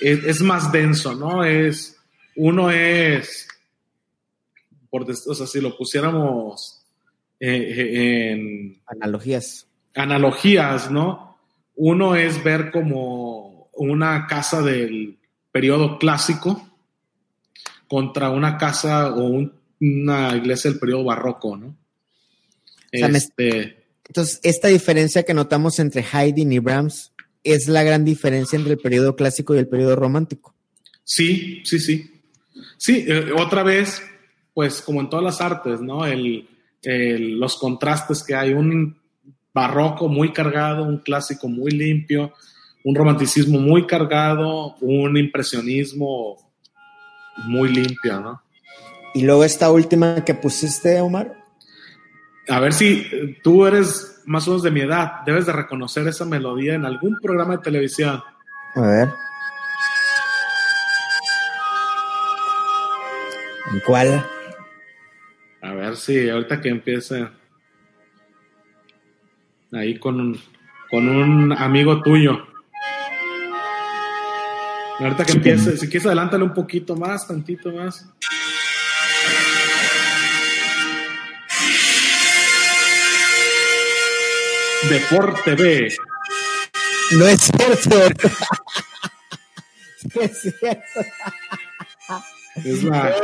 [0.00, 1.44] es más denso, ¿no?
[1.44, 1.93] Es,
[2.36, 3.48] uno es
[4.90, 6.80] por, o sea, si lo pusiéramos
[7.40, 9.66] eh, eh, en Analogías.
[9.94, 11.36] analogías, ¿no?
[11.76, 15.18] Uno es ver como una casa del
[15.50, 16.70] periodo clásico
[17.88, 21.76] contra una casa o un- una iglesia del periodo barroco, ¿no?
[22.92, 27.12] sea, Este, Entonces, esta diferencia que notamos entre Haydn y Brahms
[27.42, 30.54] es la gran diferencia entre el periodo clásico y el periodo romántico.
[31.02, 32.13] Sí, sí, sí.
[32.84, 34.02] Sí, eh, otra vez,
[34.52, 36.04] pues como en todas las artes, ¿no?
[36.04, 36.46] El,
[36.82, 39.00] el- los contrastes que hay, un
[39.54, 42.34] barroco muy cargado, un clásico muy limpio,
[42.84, 46.36] un romanticismo muy cargado, un impresionismo
[47.46, 48.42] muy limpio, ¿no?
[49.14, 51.32] Y luego esta última que pusiste, Omar.
[52.50, 56.06] A ver si eh, tú eres más o menos de mi edad, debes de reconocer
[56.06, 58.22] esa melodía en algún programa de televisión.
[58.74, 59.08] A ver.
[63.74, 64.24] ¿En cuál?
[65.60, 67.28] A ver si ahorita que empiece
[69.72, 70.40] ahí con un,
[70.88, 72.46] con un amigo tuyo.
[75.00, 78.08] Ahorita que empiece, si quieres adelántale un poquito más, tantito más.
[84.88, 85.96] Deporte B.
[87.18, 87.96] No es cierto.
[89.96, 91.00] Sí es cierto.
[92.56, 93.10] Es la,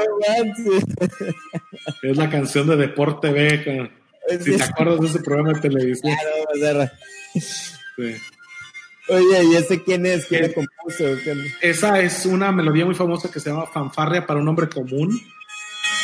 [2.03, 3.65] es la canción de Deporte B.
[3.65, 4.01] con-
[4.45, 6.15] si te acuerdas de ese programa de televisión.
[6.55, 6.89] Claro,
[7.35, 8.17] Sí.
[9.09, 10.27] Oye, ¿y ese quién es?
[10.27, 10.49] ¿Quién ¿Qué?
[10.49, 11.05] lo compuso?
[11.61, 15.21] Esa es una melodía muy famosa que se llama Fanfarria para un hombre común,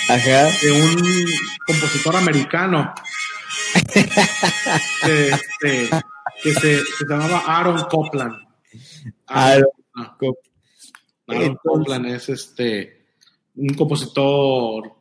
[0.09, 0.45] Ajá.
[0.61, 1.27] de un
[1.66, 2.93] compositor americano
[3.93, 4.01] que,
[5.29, 5.91] este,
[6.43, 8.35] que se, se llamaba Aaron Copland.
[9.29, 9.64] Aaron
[9.99, 10.35] Ah, Aaron
[11.43, 12.96] Entonces- Copland es este
[13.57, 14.93] un compositor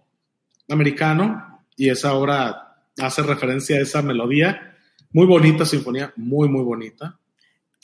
[0.70, 4.76] americano y esa obra hace referencia a esa melodía.
[5.12, 7.20] Muy bonita sinfonía, muy, muy bonita.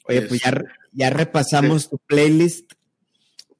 [0.07, 0.53] Oye, pues ya,
[0.91, 2.71] ya repasamos tu playlist,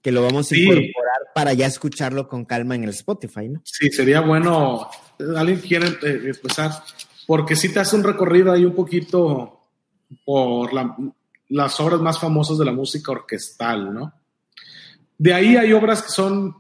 [0.02, 0.64] que lo vamos a Sí.
[0.64, 3.62] incorporar para ya escucharlo con calma en el Spotify, ¿no?
[3.64, 4.90] Sí, sería bueno.
[5.38, 6.72] ¿Alguien quiere eh, empezar?
[7.28, 9.60] Porque sí te hace un recorrido ahí un poquito
[10.26, 10.96] por la-
[11.50, 14.14] las obras más famosas de la música orquestal, ¿no?
[15.18, 16.56] De ahí hay obras que son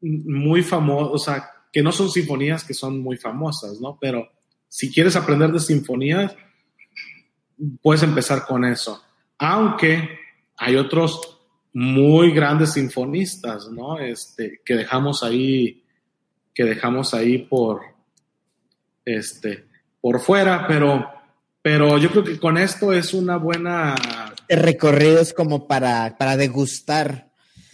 [0.00, 3.98] muy famosas, o sea, que no son sinfonías, que son muy famosas, ¿no?
[4.00, 4.28] Pero
[4.68, 6.34] si quieres aprender de sinfonías,
[7.82, 9.02] puedes empezar con eso.
[9.38, 10.18] Aunque
[10.56, 11.38] hay otros
[11.72, 13.98] muy grandes sinfonistas, ¿no?
[13.98, 15.84] Este, que dejamos ahí,
[16.54, 17.82] que dejamos ahí por,
[19.04, 19.66] este,
[20.00, 21.08] por fuera, pero,
[21.62, 23.94] pero yo creo que con esto es una buena,
[24.48, 27.29] recorrido es como para, para degustar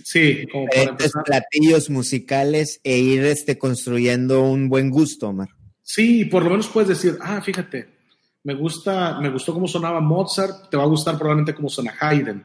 [0.07, 5.49] sí, como para diferentes platillos musicales e ir este, construyendo un buen gusto, Omar.
[5.83, 7.89] Sí, por lo menos puedes decir, ah, fíjate,
[8.45, 12.45] me gusta, me gustó cómo sonaba Mozart, te va a gustar probablemente cómo suena Haydn.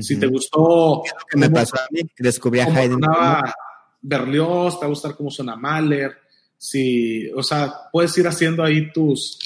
[0.00, 2.00] Si te gustó ¿Qué me cómo- pasó a mí?
[2.18, 2.92] Descubrí a Haydn.
[2.92, 3.54] sonaba
[4.00, 6.12] Berlioz, te va a gustar cómo suena Mahler.
[6.56, 9.38] Si, o sea, puedes ir haciendo ahí tus,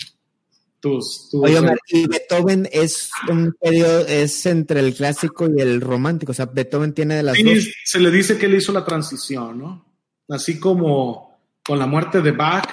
[0.87, 5.81] tus, tus Oye, Omar, y Beethoven es un periodo, es entre el clásico y el
[5.81, 6.33] romántico.
[6.33, 7.65] O sea, Beethoven tiene de las Sí, dos.
[7.85, 9.85] se le dice que él hizo la transición, ¿no?
[10.29, 12.69] Así como con la muerte de Bach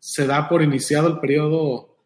[0.00, 1.96] se da por iniciado el periodo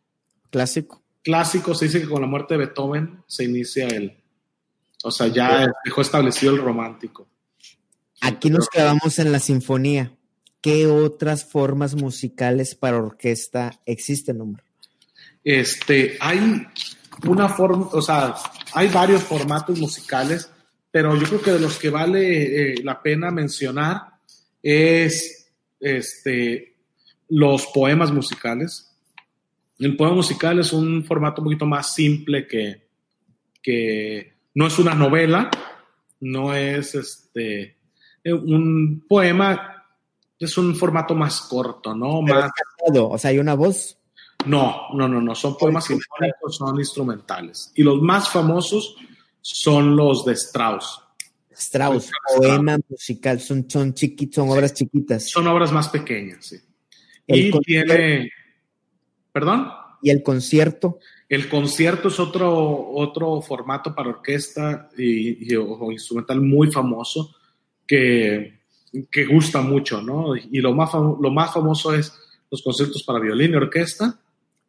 [0.51, 1.03] Clásico.
[1.23, 4.17] clásico, se dice que con la muerte de Beethoven se inicia el,
[5.05, 7.27] o sea, ya dejó establecido el romántico.
[8.21, 10.13] Aquí nos clavamos en la sinfonía.
[10.61, 14.66] ¿Qué otras formas musicales para orquesta existen, Omar?
[15.47, 16.67] Este, hay
[17.25, 18.35] una forma, o sea,
[18.75, 20.51] hay varios formatos musicales,
[20.91, 24.01] pero yo creo que de los que vale eh, la pena mencionar
[24.61, 26.75] es este,
[27.29, 28.93] los poemas musicales.
[29.79, 32.89] El poema musical es un formato un poquito más simple que,
[33.63, 35.49] que no es una novela,
[36.23, 37.77] no es este,
[38.25, 39.85] un poema,
[40.41, 42.21] es un formato más corto, ¿no?
[42.27, 43.97] Pero Más, cantado, O sea, hay una voz.
[44.45, 47.73] No, no, no, no, son poemas sinfónicos, son instrumentales.
[47.75, 48.97] Y los más famosos
[49.41, 51.01] son los de Strauss.
[51.51, 52.37] Strauss, Strauss.
[52.37, 55.29] poema musical, son, son chiquitos, son obras chiquitas.
[55.31, 56.57] Son obras más pequeñas, sí.
[57.27, 58.31] El y concierto- tiene,
[59.33, 59.73] perdón,
[60.03, 66.41] Y el concierto, el concierto es otro, otro formato para orquesta y, y- o instrumental
[66.41, 67.35] muy famoso
[67.87, 68.61] que,
[69.11, 70.37] que gusta mucho, ¿no?
[70.37, 72.13] Y lo más, lo más famoso es
[72.51, 74.21] los conciertos para violín y orquesta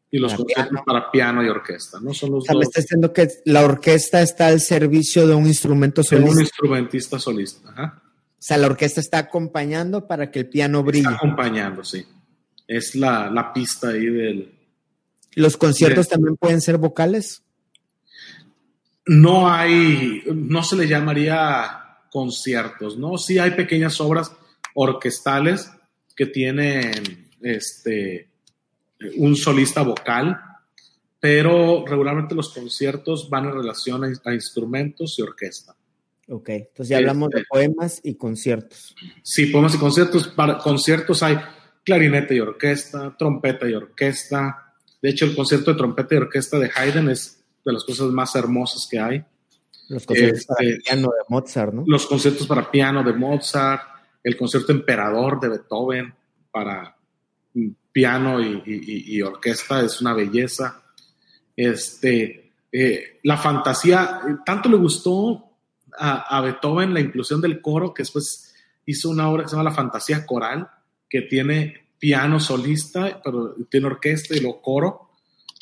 [0.10, 2.14] y los Para conciertos para piano y orquesta, ¿no?
[2.14, 5.36] Son o los sea, me dos está diciendo que la orquesta está al servicio de
[5.36, 6.42] un instrumento de un solista.
[6.42, 7.70] instrumentista solista.
[7.72, 8.02] ajá.
[8.38, 11.06] O sea, la orquesta está acompañando para que el piano brille.
[11.06, 12.06] Está acompañando, sí.
[12.68, 14.54] Es la, la pista ahí del...
[15.34, 17.42] ¿Los conciertos también pueden ser vocales?
[19.08, 23.18] No hay, no se le llamaría conciertos, ¿no?
[23.18, 24.32] Sí hay pequeñas obras
[24.76, 25.72] orquestales
[26.16, 28.30] que tienen este,
[29.18, 30.40] un solista vocal,
[31.20, 35.76] pero regularmente los conciertos van en relación a, a instrumentos y orquesta.
[36.30, 38.96] Ok, entonces ya hablamos de Este- poemas y conciertos.
[39.24, 40.28] Sí, poemas y conciertos.
[40.28, 41.38] Para conciertos hay
[41.84, 44.74] clarinete y orquesta, trompeta y orquesta.
[45.02, 48.36] De hecho, el concierto de trompeta y orquesta de Haydn es de las cosas más
[48.36, 49.24] hermosas que hay.
[49.88, 51.84] Los conciertos para Este- piano de Mozart, ¿no?
[51.88, 53.84] Los conciertos para piano de Mozart,
[54.22, 56.14] el concierto emperador de Beethoven
[56.52, 56.97] para
[57.98, 60.84] piano y, orquesta es una belleza.
[61.56, 65.58] Este, eh, la fantasía, tanto le gustó
[65.98, 68.54] a, a Beethoven la inclusión del coro que después
[68.86, 70.70] hizo una obra que se llama La Fantasía Coral,
[71.10, 75.14] que tiene piano solista, pero tiene orquesta y lo coro,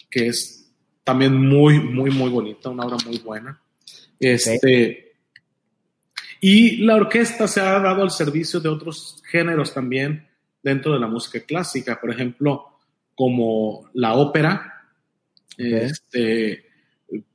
[0.09, 0.69] que es
[1.05, 3.61] también muy, muy, muy bonita, una obra muy buena.
[4.19, 5.15] Este,
[6.41, 10.34] Y la orquesta se ha dado al servicio de otros géneros también
[10.65, 12.65] dentro de la música clásica, por ejemplo,
[13.13, 14.73] como la ópera.
[15.57, 16.65] Este,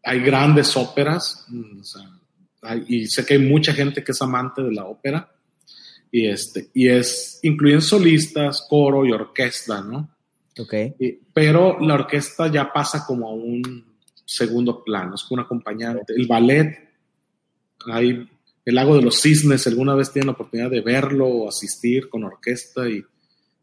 [0.03, 2.03] hay grandes óperas, mm, o sea,
[2.63, 5.33] hay- y sé que hay mucha gente que es amante de la ópera,
[6.11, 10.11] y, este, y es, incluyen solistas, coro y orquesta, ¿no?
[10.59, 10.75] Ok.
[10.99, 13.63] Y- pero la orquesta ya pasa como a un
[14.27, 16.13] segundo plano, es como un acompañante.
[16.15, 16.91] El ballet,
[17.87, 18.29] hay
[18.65, 22.25] el lago de los cisnes, alguna vez tienen la oportunidad de verlo o asistir con
[22.25, 23.03] orquesta y,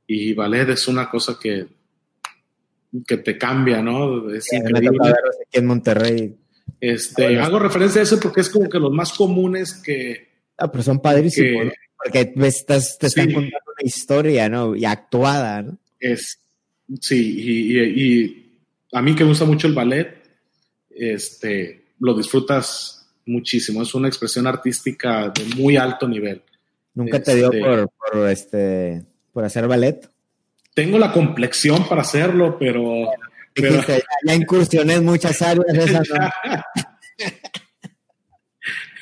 [0.08, 1.68] y ballet es una cosa que,
[3.06, 4.30] que te cambia, ¿no?
[4.34, 4.98] Es Sí, increíble.
[5.10, 6.36] aquí en Monterrey.
[6.80, 10.28] Este, hago referencia a eso porque es como que los más comunes que,
[10.58, 11.72] Ah, pero son padrísimos, que ¿no?
[12.04, 13.34] Porque estás, te están Sí.
[13.34, 14.76] contando una historia, ¿no?
[14.76, 15.78] Y actuada, ¿no?
[16.00, 16.40] es,
[17.02, 18.60] sí, y, y- y
[18.94, 20.16] a mí que me gusta mucho el ballet,
[20.92, 23.82] este, lo disfrutas muchísimo.
[23.82, 26.42] Es una expresión artística de muy alto nivel.
[26.94, 29.04] Nunca te dio Este- por, por, este,
[29.38, 30.10] por hacer ballet.
[30.74, 33.08] Tengo la complexión para hacerlo, pero,
[33.54, 36.28] pero Dijiste, ya, ya incursioné en muchas áreas, esas no.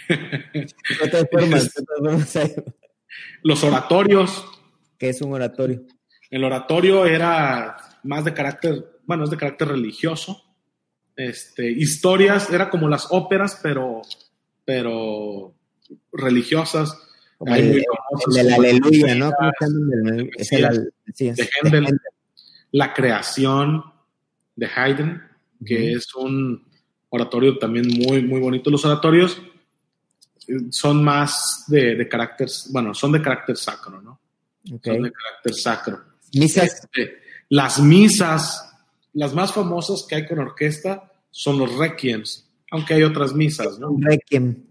[1.31, 1.73] Formas,
[3.43, 4.45] los oratorios,
[4.99, 5.83] ¿Qué es un oratorio?
[6.29, 10.43] el oratorio era más de carácter, bueno, es de carácter religioso.
[11.15, 14.01] Este, historias, era como las óperas, pero,
[14.65, 15.55] pero
[16.11, 17.04] religiosas.
[17.37, 19.31] Como Hay el, muy el famosos como aleluya, ¿no?
[20.17, 21.99] El- es el sí, es- de Händel.
[22.71, 23.83] La creación
[24.55, 25.21] de Haydn,
[25.65, 26.65] que es un
[27.09, 28.69] oratorio también muy, muy bonito.
[28.69, 29.41] Los oratorios
[30.47, 34.19] eh, son más de, de carácter, bueno, son de carácter sacro, ¿no?
[34.83, 36.01] Son de carácter sacro.
[36.33, 37.17] Misas, Este,
[37.49, 38.73] las misas,
[39.13, 43.95] las más famosas que hay con orquesta son los requiems, aunque hay otras misas, ¿no?
[43.99, 44.63] requiem.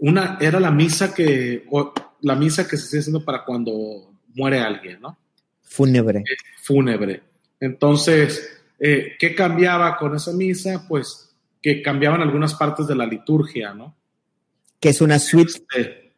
[0.00, 1.92] Una era la misa que, o
[2.22, 5.18] la misa que se está haciendo para cuando muere alguien, ¿no?
[5.62, 6.24] Fúnebre.
[6.62, 7.22] Fúnebre.
[7.60, 10.86] Entonces, eh, ¿qué cambiaba con esa misa?
[10.88, 11.30] Pues
[11.62, 13.94] que cambiaban algunas partes de la liturgia, ¿no?
[14.80, 15.52] Que es una suite.
[15.52, 16.12] Este,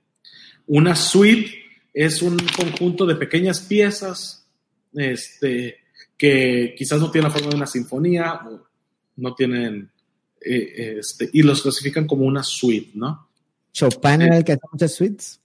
[0.68, 1.52] una suite
[1.92, 4.46] es un conjunto de pequeñas piezas
[4.94, 5.78] este,
[6.16, 8.68] que quizás no tienen la forma de una sinfonía o
[9.16, 9.90] no tienen,
[10.40, 13.28] eh, este, y los clasifican como una suite, ¿no?
[13.72, 15.40] Chopin era el que hace muchas suites.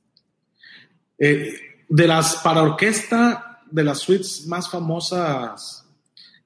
[1.17, 1.53] Eh,
[1.89, 5.85] de las para orquesta, de las suites más famosas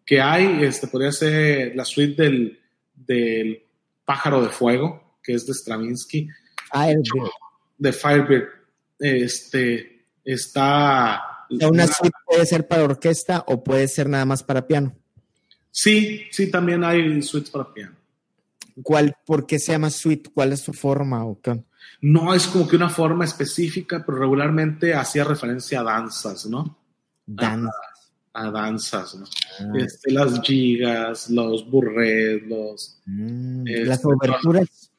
[0.06, 2.60] que hay, este, podría ser la suite del,
[2.94, 3.64] del
[4.06, 6.28] Pájaro de Fuego, que es de Stravinsky,
[6.72, 7.30] Firebird.
[7.78, 8.48] de Firebird.
[9.00, 11.46] Este, está...
[11.50, 14.96] O sea, una suite puede ser para orquesta o puede ser nada más para piano.
[15.70, 17.96] Sí, sí, también hay suites para piano.
[18.84, 20.30] ¿Cuál, ¿Por qué se llama suite?
[20.34, 21.26] ¿Cuál es su forma?
[21.26, 21.62] O qué?
[22.02, 26.78] No es como que una forma específica, pero regularmente hacía referencia a danzas, ¿no?
[27.26, 27.68] Dan.
[28.34, 29.26] A danzas, ¿no?
[29.60, 34.92] Ah, Este, las gigas, los burrés, los, mm, este, Las oberturas.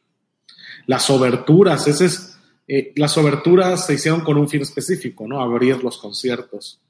[0.86, 1.86] las oberturas.
[1.88, 5.40] Ese es, eh, las oberturas se hicieron con un fin específico, ¿no?
[5.40, 6.80] Abrir los conciertos.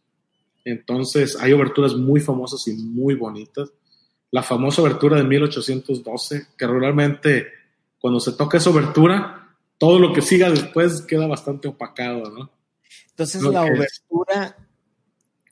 [0.65, 3.71] Entonces, hay oberturas muy famosas y muy bonitas.
[4.31, 7.47] La famosa obertura de 1812, que regularmente
[7.99, 9.42] cuando se toca esa obertura,
[9.83, 12.51] todo lo que siga después queda bastante opacado, ¿no?
[13.11, 14.57] Entonces, lo la obertura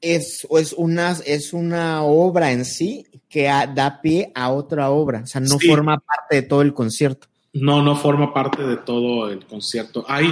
[0.00, 5.22] es, es, una, es una obra en sí que a- da pie a otra obra.
[5.24, 5.68] O sea, no Sí.
[5.68, 7.26] forma parte de todo el concierto.
[7.52, 10.04] No, no forma parte de todo el concierto.
[10.08, 10.28] Hay,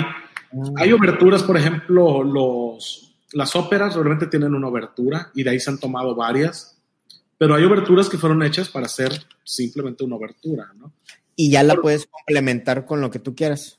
[0.76, 5.70] Hay oberturas, por ejemplo, los, las óperas realmente tienen una obertura y de ahí se
[5.70, 6.78] han tomado varias,
[7.36, 9.12] pero hay oberturas que fueron hechas para hacer
[9.44, 10.92] simplemente una obertura, ¿no?
[11.36, 13.77] Y ya la puedes complementar con lo que tú quieras.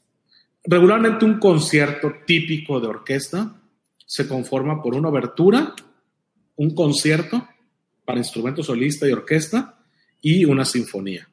[0.71, 3.59] Regularmente un concierto típico de orquesta
[4.05, 5.73] se conforma por una obertura,
[6.57, 7.47] un concierto
[8.05, 9.79] para instrumento solista y orquesta
[10.21, 11.27] y una sinfonía.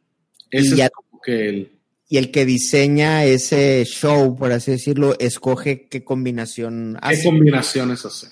[0.51, 1.73] Ese Y ya- es como que el,
[2.09, 7.25] Y el que diseña ese show, por así decirlo, escoge qué combinación ¿Qué hace.
[7.25, 8.31] combinaciones hacer?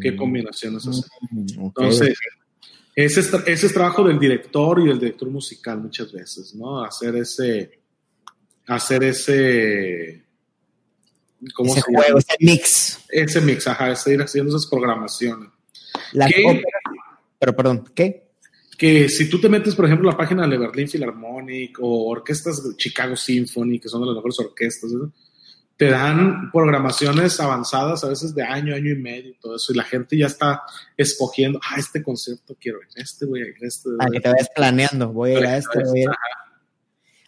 [0.00, 0.16] ¿Qué Mm.
[0.16, 1.04] combinaciones hacer?
[1.30, 1.46] Mm.
[1.60, 2.16] Entonces,
[2.96, 6.82] ese es, ese es trabajo del director y del director musical muchas veces, ¿no?
[6.82, 7.78] Hacer ese,
[8.66, 10.22] hacer ese,
[11.54, 12.04] ¿cómo ese se llama?
[12.04, 12.98] juego, ese mix.
[13.08, 15.48] Ese mix, ajá, ese ir haciendo esas programaciones.
[16.12, 16.42] Las ¿Qué?
[16.44, 16.82] óperas-
[17.38, 18.30] pero perdón, ¿qué?
[18.78, 22.76] Que si tú te metes, por ejemplo, la página de Berlin Philharmonic o orquestas de
[22.76, 24.90] Chicago Symphony, que son de las mejores orquestas,
[25.76, 29.76] te dan programaciones avanzadas a veces de año, año y medio y todo eso, y
[29.76, 30.62] la gente ya está
[30.96, 34.20] escogiendo, ah, este concierto quiero ir, este voy a ir, este voy a Ah, que
[34.20, 35.08] te vayas planeando.
[35.12, 36.08] Voy a ir a este, voy a ir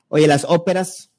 [0.09, 1.11] Oye, las óperas,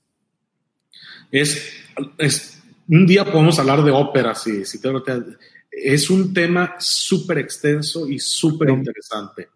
[1.31, 1.71] es,
[2.17, 5.23] es- un día podemos hablar de ópera, si, si te, te-
[5.71, 9.49] es un tema súper extenso y súper interesante.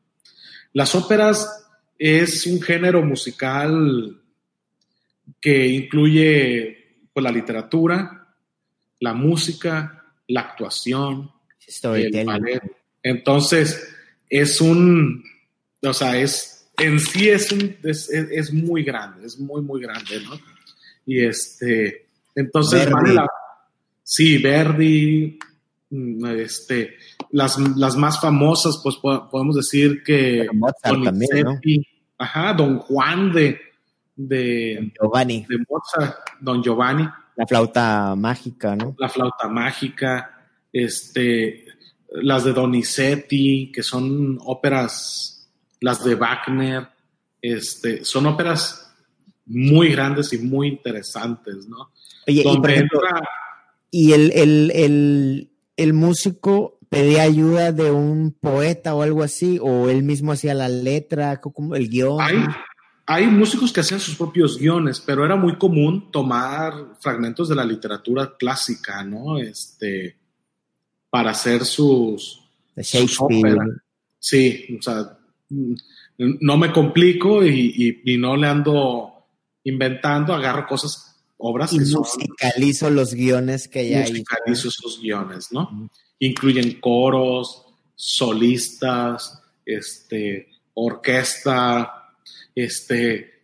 [0.74, 1.66] Las óperas
[1.98, 4.22] es un género musical
[5.40, 8.28] que incluye pues, la literatura,
[9.00, 11.32] la música, la actuación,
[11.96, 12.62] el ballet.
[13.02, 13.96] Entonces,
[14.30, 15.24] es un,
[15.82, 19.82] o sea, es, en sí es, un, es, es- es muy grande, es muy, muy
[19.82, 20.40] grande, ¿no?
[21.06, 22.94] Y este, entonces, Verdi.
[22.94, 23.28] vale la-
[24.04, 25.38] sí, Verdi,
[25.90, 26.96] mm, este,
[27.32, 31.46] las, las más famosas, pues po- podemos decir que Mozart también,
[32.18, 33.60] ajá, Don Juan de,
[34.16, 38.96] de, Giovanni, de Mozart, Don Giovanni, la flauta mágica, ¿no?
[38.98, 41.66] la flauta mágica, este,
[42.12, 45.48] las de Donizetti, que son óperas,
[45.80, 46.88] las de Wagner,
[47.42, 48.89] este, son óperas
[49.50, 51.90] muy grandes y muy interesantes, ¿no?
[52.28, 53.28] Oye, y por Donde ejemplo, entra-
[53.92, 59.90] y el, el, el, el músico pedía ayuda de un poeta o algo así, o
[59.90, 62.22] él mismo hacía la letra, como el guion.
[62.22, 62.38] hay,
[63.06, 67.66] hay músicos que hacían sus propios guiones, pero era muy común tomar fragmentos de la
[67.66, 69.38] literatura clásica, ¿no?
[69.40, 70.16] Este,
[71.10, 72.40] para hacer sus,
[72.76, 73.58] de Shakespeare.
[74.20, 75.18] Sí, o sea,
[76.18, 77.74] no me complico y,
[78.04, 79.19] y- y no le ando
[79.64, 84.12] inventando, agarro cosas, obras Y que son musicalizo los guiones que ya hizo.
[84.12, 85.90] musicalizo esos guiones, ¿no?
[86.20, 92.14] Incluyen coros, solistas, este, orquesta,
[92.56, 93.44] este,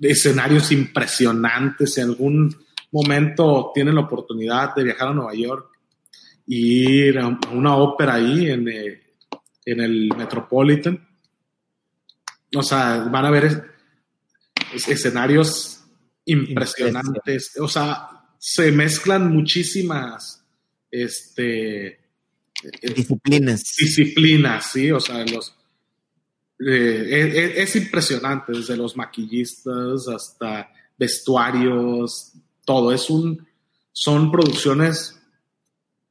[0.00, 1.94] escenarios impresionantes.
[1.94, 2.56] Si en algún
[2.92, 5.68] momento tienen la oportunidad de viajar a Nueva York
[6.46, 9.02] y ir a una ópera ahí en, eh,
[9.64, 11.08] en el Metropolitan,
[12.56, 13.73] o sea, van a ver
[14.76, 15.80] escenarios
[16.24, 17.52] impresionantes.
[17.58, 18.08] O sea,
[18.38, 20.44] se mezclan muchísimas
[20.90, 22.00] este,
[22.82, 23.62] Disciplinas.
[23.78, 24.90] disciplinas, ¿sí?
[24.90, 25.54] O sea, los,
[26.66, 32.32] eh, es, es impresionante, desde los maquillistas hasta vestuarios,
[32.64, 32.92] todo.
[32.92, 33.46] Es un,
[33.92, 35.20] son producciones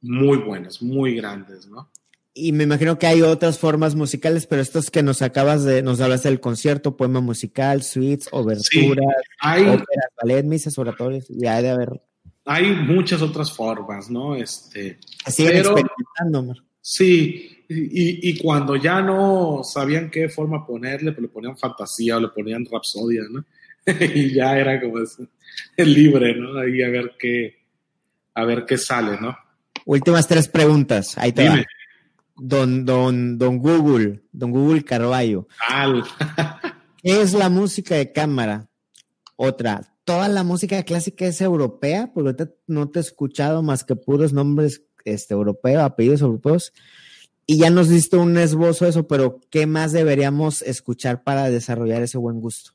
[0.00, 1.90] muy buenas, muy grandes, ¿no?
[2.36, 6.00] Y me imagino que hay otras formas musicales, pero estos que nos acabas de, nos
[6.00, 9.06] hablaste del concierto, poema musical, suites, oberturas,
[9.40, 12.02] Hay, óperas, ballet, misas, oratorios, y hay de haber.
[12.44, 14.34] hay muchas otras formas, ¿no?
[14.34, 16.56] Este, Siguen Pero- experimentando, Omar.
[16.86, 22.20] Sí, y, y cuando ya no sabían qué forma ponerle, pues le ponían fantasía o
[22.20, 23.44] le ponían rapsodia, ¿no?
[24.14, 25.28] y ya era como ese-
[25.76, 26.58] libre, ¿no?
[26.58, 27.54] Ahí a ver qué,
[28.34, 29.36] a ver qué sale, ¿no?
[29.86, 31.16] Últimas tres preguntas.
[31.16, 31.62] Ahí te va.
[32.36, 35.46] Don, don, don Google, don Google Carballo.
[35.68, 36.04] Al,
[37.02, 38.68] ¿Qué es la música de cámara?
[39.36, 42.10] Otra, ¿toda la música clásica es europea?
[42.12, 46.72] Porque ahorita no te he escuchado más que puros nombres este, europeos, apellidos europeos.
[47.46, 52.02] Y ya nos diste un esbozo de eso, pero ¿qué más deberíamos escuchar para desarrollar
[52.02, 52.72] ese buen gusto?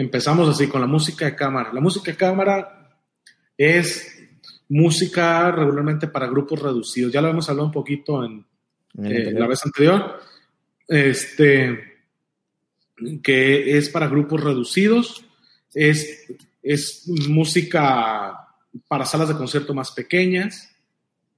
[0.00, 1.72] empezamos así con la música de cámara.
[1.72, 2.96] La música de cámara
[3.56, 4.19] es
[4.70, 7.12] música regularmente para grupos reducidos.
[7.12, 8.46] Ya lo hemos hablado un poquito en,
[9.04, 10.20] eh, la vez anterior,
[10.88, 11.78] este,
[13.22, 15.24] que es para grupos reducidos,
[15.74, 16.26] es,
[16.62, 18.48] es música
[18.86, 20.70] para salas de concierto más pequeñas,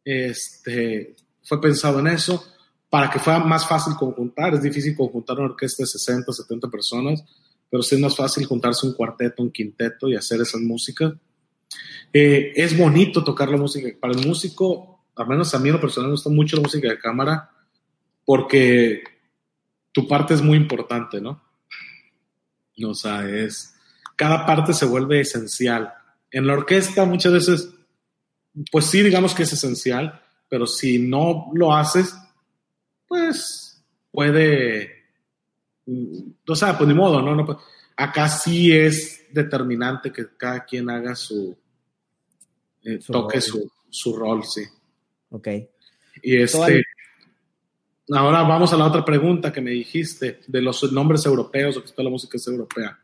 [0.05, 2.45] este, fue pensado en eso,
[2.91, 7.24] para que fuera más fácil conjuntar, es difícil conjuntar una orquesta de 60, 70 personas,
[7.70, 11.14] pero sí es más fácil juntarse un cuarteto, un quinteto y hacer esas músicas.
[12.12, 13.88] Eh, es bonito tocar la música.
[13.98, 16.88] Para el músico, al menos a mí en lo personal me gusta mucho la música
[16.88, 17.50] de cámara
[18.24, 19.02] porque
[19.92, 21.42] tu parte es muy importante, ¿no?
[22.84, 23.74] O sea, es,
[24.16, 25.92] cada parte se vuelve esencial.
[26.30, 27.70] En la orquesta muchas veces,
[28.70, 32.16] pues sí, digamos que es esencial, pero si no lo haces,
[33.06, 35.04] pues puede,
[36.46, 37.34] o sea, pues ni modo, ¿no?
[37.34, 37.58] no
[37.96, 41.56] acá sí es determinante que cada quien haga su,
[42.85, 44.62] eh, toque Su, su, rol, sí.
[45.30, 45.49] Ok.
[46.22, 46.83] Y este,
[48.11, 51.91] ahora vamos a la otra pregunta que me dijiste de los nombres europeos o que
[51.91, 52.99] toda la música es europea.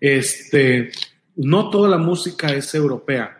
[0.00, 0.90] Este,
[1.36, 3.36] no toda la música es europea.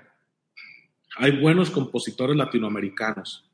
[1.19, 3.45] Hay buenos compositores latinoamericanos.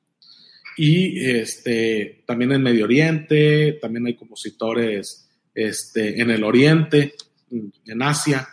[0.76, 7.14] Y este, también en Medio Oriente, también hay compositores este, en el Oriente,
[7.50, 8.48] en Asia.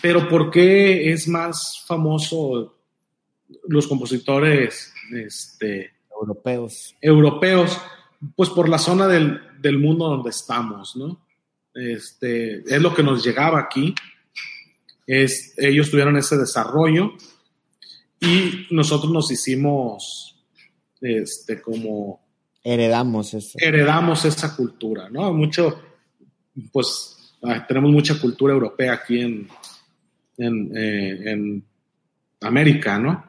[0.00, 2.76] Pero ¿por qué es más famoso
[3.68, 6.94] los compositores este, europeos?
[7.00, 7.78] Europeos,
[8.36, 11.26] pues por la zona del, del mundo donde estamos, ¿no?
[11.74, 13.94] Este, es lo que nos llegaba aquí.
[15.06, 17.12] Es, ellos tuvieron ese desarrollo
[18.20, 20.36] y nosotros nos hicimos
[21.00, 22.20] este, como...
[22.62, 23.58] Heredamos eso.
[23.60, 25.32] Heredamos esa cultura, ¿no?
[25.32, 25.82] Mucho,
[26.70, 27.16] pues
[27.66, 29.48] tenemos mucha cultura europea aquí en,
[30.36, 31.64] en, eh, en
[32.40, 33.24] América, ¿no?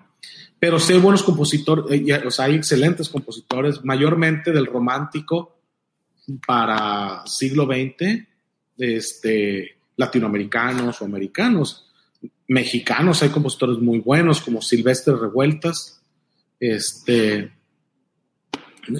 [0.60, 5.58] Pero sí hay buenos compositores, eh, o sea, hay excelentes compositores, mayormente del romántico
[6.46, 8.26] para siglo XX,
[8.78, 11.90] este, latinoamericanos o americanos.
[12.48, 16.02] Mexicanos hay compositores muy buenos como Silvestre Revueltas.
[16.60, 17.52] Este,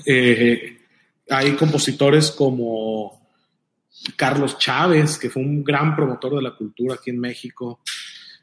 [0.06, 0.78] eh,
[1.30, 3.23] hay compositores como
[4.16, 7.80] Carlos Chávez, que fue un gran promotor de la cultura aquí en México.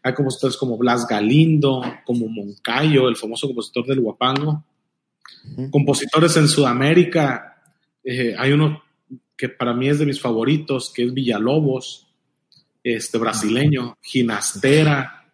[0.02, 4.64] Hay compositores como Blas Galindo, como Moncayo, el famoso compositor del Huapango.
[5.70, 7.62] Compositores en Sudamérica,
[8.04, 8.82] eh, hay uno
[9.36, 12.08] que para mí es de mis favoritos, que es Villalobos,
[12.82, 15.30] este brasileño, Ginastera,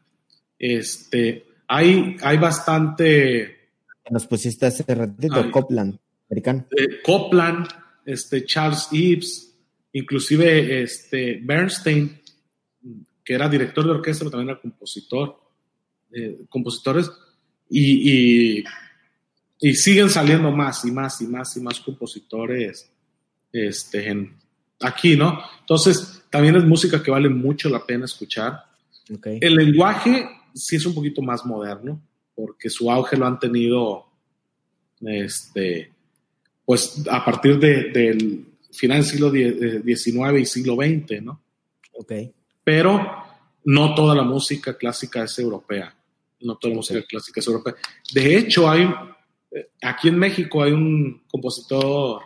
[0.58, 3.70] este, hay, hay bastante...
[4.10, 5.98] Nos pusiste hace ratito, Copland,
[6.30, 6.66] americano.
[6.76, 7.66] Eh, Copland,
[8.04, 9.45] este, Charles Ives,
[9.96, 12.20] inclusive este, Bernstein,
[13.24, 15.40] que era director de orquesta, pero también era compositor,
[16.12, 17.10] eh, compositores,
[17.70, 18.64] y, y,
[19.58, 22.88] y, siguen saliendo más y más y más y más compositores
[23.50, 24.36] este, en,
[24.80, 25.40] aquí, ¿no?
[25.60, 28.64] Entonces, también es música que vale mucho la pena escuchar.
[29.24, 32.00] El lenguaje sí es un poquito más moderno,
[32.34, 34.06] porque su auge lo han tenido,
[35.00, 35.90] este,
[36.66, 41.42] pues a partir de, del final del siglo XIX y siglo XX, ¿no?
[41.92, 42.12] Ok.
[42.62, 43.24] Pero
[43.64, 45.94] no toda la música clásica es europea.
[46.40, 47.74] No toda la música clásica es europea.
[48.12, 48.88] De hecho, hay,
[49.50, 52.22] eh, aquí en México hay un compositor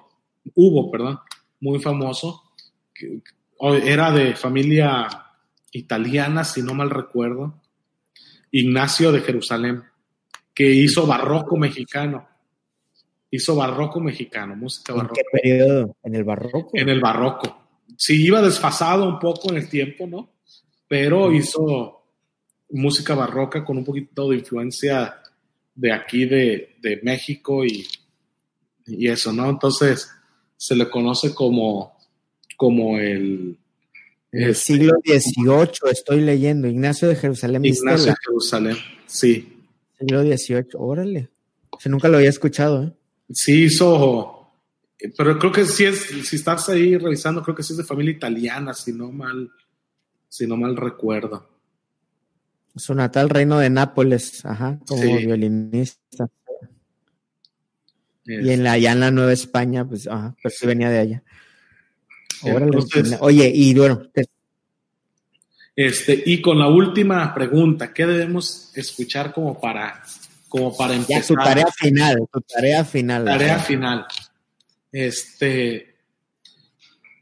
[0.55, 1.19] hubo, perdón,
[1.61, 2.53] muy famoso,
[2.95, 3.23] que
[3.85, 5.09] era de familia
[5.73, 7.61] italiana, si no mal recuerdo,
[8.51, 9.85] Ignacio de Jerusalén,
[10.55, 12.27] que hizo barroco mexicano.
[13.31, 15.15] Hizo barroco mexicano, música barroca.
[15.21, 15.97] ¿En qué periodo?
[16.03, 16.71] ¿En el barroco?
[16.75, 17.61] En el barroco.
[17.97, 20.31] Sí, iba desfasado un poco en el tiempo, ¿no?
[20.89, 22.03] Pero hizo
[22.71, 25.21] música barroca con un poquito de influencia
[25.75, 27.87] de aquí, de, de México y,
[28.87, 29.49] y eso, ¿no?
[29.49, 30.11] Entonces,
[30.57, 31.97] se le conoce como,
[32.57, 33.57] como el...
[34.33, 37.65] El este, siglo XVIII, estoy leyendo, Ignacio de Jerusalén.
[37.65, 38.77] Ignacio de Jerusalén,
[39.07, 39.65] sí.
[39.99, 41.31] Siglo XVIII, órale.
[41.81, 42.93] Yo nunca lo había escuchado, ¿eh?
[43.33, 44.53] Sí, hizo,
[45.17, 48.13] pero creo que sí es, si estás ahí revisando, creo que sí es de familia
[48.13, 49.51] italiana, si no mal,
[50.29, 51.49] si no mal recuerdo.
[52.77, 56.29] Su natal reino de Nápoles, ajá, como violinista.
[58.25, 61.23] Y en la, allá en la Nueva España, pues, ajá, pues sí venía de allá.
[63.21, 64.03] oye, y bueno.
[65.75, 70.03] Este, y con la última pregunta, ¿qué debemos escuchar como para,
[70.51, 71.23] como para empezar?
[71.23, 73.25] Ya tu tarea final, tu tarea final.
[73.25, 74.07] Tarea final.
[74.93, 75.95] Este,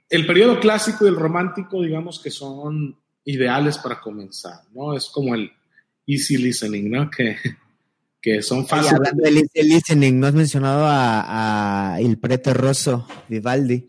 [0.09, 4.97] el periodo clásico y el romántico, digamos que son ideales para comenzar, ¿no?
[4.97, 5.53] Es como el
[6.07, 7.11] easy listening, ¿no?
[7.11, 7.37] Que,
[8.21, 8.95] que son fáciles.
[8.95, 13.89] hablando de listening, no has mencionado a, Il Prete Rosso, Vivaldi.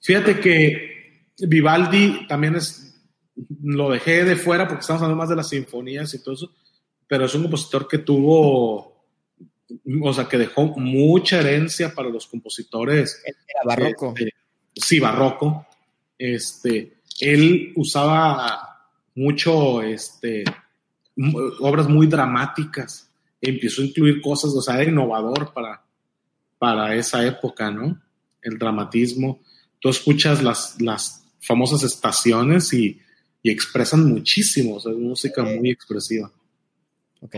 [0.00, 2.94] Fíjate que Vivaldi también es,
[3.62, 6.54] lo dejé de fuera porque estamos hablando más de las sinfonías y todo eso,
[7.08, 9.04] pero es un compositor que tuvo,
[10.02, 13.22] o sea, que dejó mucha herencia para los compositores.
[13.24, 14.14] Era barroco.
[14.16, 14.34] Este,
[14.74, 15.66] sí, barroco.
[16.18, 20.44] Este, él usaba mucho, este,
[21.60, 23.10] obras muy dramáticas.
[23.40, 25.82] Empezó a incluir cosas, o sea, era innovador para,
[26.58, 28.00] para esa época, ¿no?
[28.42, 29.40] El dramatismo.
[29.78, 33.00] Tú escuchas las, las famosas estaciones y,
[33.42, 36.32] y expresan muchísimo, o sea, es música muy expresiva.
[37.20, 37.36] Ok.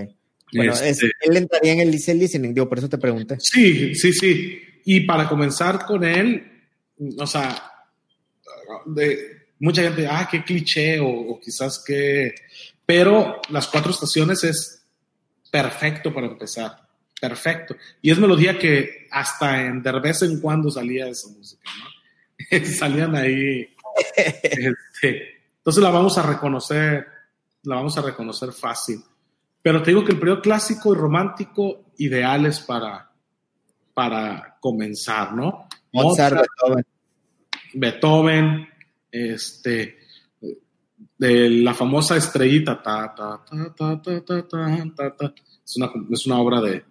[0.52, 3.36] Bueno, este, él entraría en el listening, digo, por eso te pregunté.
[3.38, 4.62] Sí, sí, sí.
[4.84, 6.50] Y para comenzar con él,
[7.18, 7.70] o sea,
[8.86, 12.34] de, mucha gente, ah, qué cliché, o, quizás qué.
[12.86, 14.82] Pero las cuatro estaciones es
[15.50, 16.88] perfecto para empezar.
[17.20, 17.76] Perfecto.
[18.00, 22.64] Y es melodía que hasta en, de vez en cuando salía esa música, ¿no?
[22.78, 23.68] Salían ahí.
[24.14, 27.04] Este, entonces la vamos a reconocer,
[27.64, 29.02] la vamos a reconocer fácil.
[29.68, 33.12] Pero te digo que el periodo clásico y romántico, ideales para,
[33.92, 35.68] para comenzar, ¿no?
[35.92, 36.86] Mozart, Beethoven.
[37.74, 38.68] Beethoven,
[39.12, 39.98] este,
[41.18, 46.26] de la famosa estrellita, ta, ta, ta, ta, ta, ta, ta, ta, Es, una, es
[46.26, 46.82] una obra de,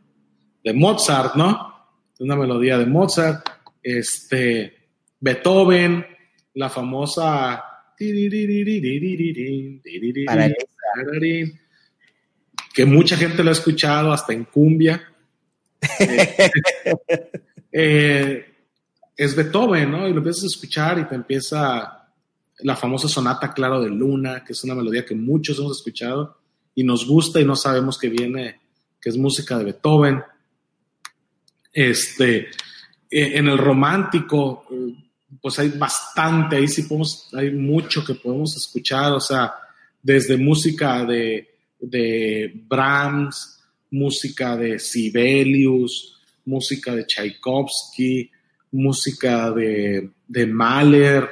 [0.63, 1.89] de Mozart, ¿no?
[2.19, 3.43] Una melodía de Mozart,
[3.82, 6.05] este, Beethoven,
[6.53, 7.63] la famosa
[12.78, 15.01] que mucha gente lo ha escuchado hasta en cumbia.
[17.80, 18.43] Eh,
[19.15, 20.07] es Beethoven, ¿no?
[20.07, 22.09] Y lo empiezas a escuchar y te empieza
[22.59, 26.39] la famosa sonata Claro de Luna, que es una melodía que muchos hemos escuchado
[26.73, 28.59] y nos gusta y no sabemos que viene,
[28.99, 30.23] que es música de Beethoven.
[31.71, 32.47] Este,
[33.11, 34.65] e, en el romántico,
[35.39, 39.53] pues hay bastante, ahí sí podemos, hay mucho que podemos escuchar, o sea,
[40.01, 48.32] desde música de, de Brahms, música de Sibelius, música de Tchaikovsky,
[48.71, 51.30] música de, de Mahler,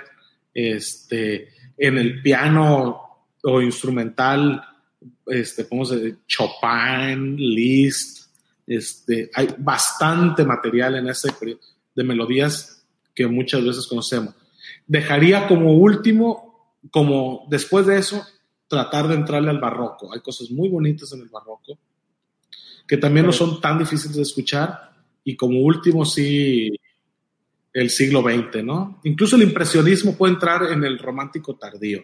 [0.54, 3.02] este, en el piano
[3.44, 4.62] o instrumental,
[5.28, 8.30] este, decir, Chopin, Liszt,
[8.68, 11.60] este, hay bastante material en ese periodo
[11.96, 14.34] de melodías que muchas veces conocemos.
[14.88, 18.26] Dejaría como último, como después de eso,
[18.76, 20.14] tratar de entrarle al barroco.
[20.14, 21.78] Hay cosas muy bonitas en el barroco
[22.88, 24.92] que también no son tan difíciles de escuchar
[25.24, 26.70] y como último sí
[27.74, 29.00] el siglo XX, ¿no?
[29.04, 32.04] Incluso el impresionismo puede entrar en el romántico tardío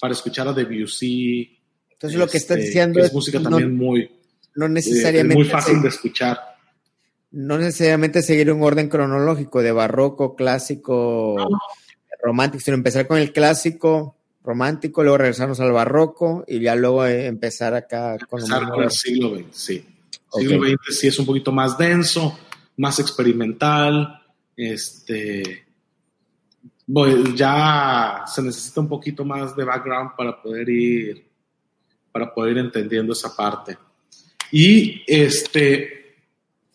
[0.00, 1.58] para escuchar a Debussy.
[1.90, 4.10] Entonces lo que está este, diciendo es, música también muy
[4.54, 6.38] no necesariamente muy fácil de escuchar
[7.30, 11.36] no necesariamente seguir un orden cronológico de barroco, clásico,
[12.22, 14.15] romántico, sino empezar con el clásico,
[14.46, 19.44] romántico, luego regresarnos al barroco y ya luego eh, empezar acá con, el siglo XX,
[19.50, 19.84] sí.
[20.34, 22.38] El siglo XX sí es un poquito más denso,
[22.76, 24.22] más experimental,
[24.56, 25.66] este
[27.34, 31.26] ya se necesita un poquito más de background para poder ir
[32.12, 33.76] para poder ir entendiendo esa parte.
[34.52, 36.16] Y este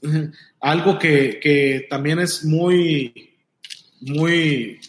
[0.59, 3.33] algo que, también es muy,
[4.01, 4.79] muy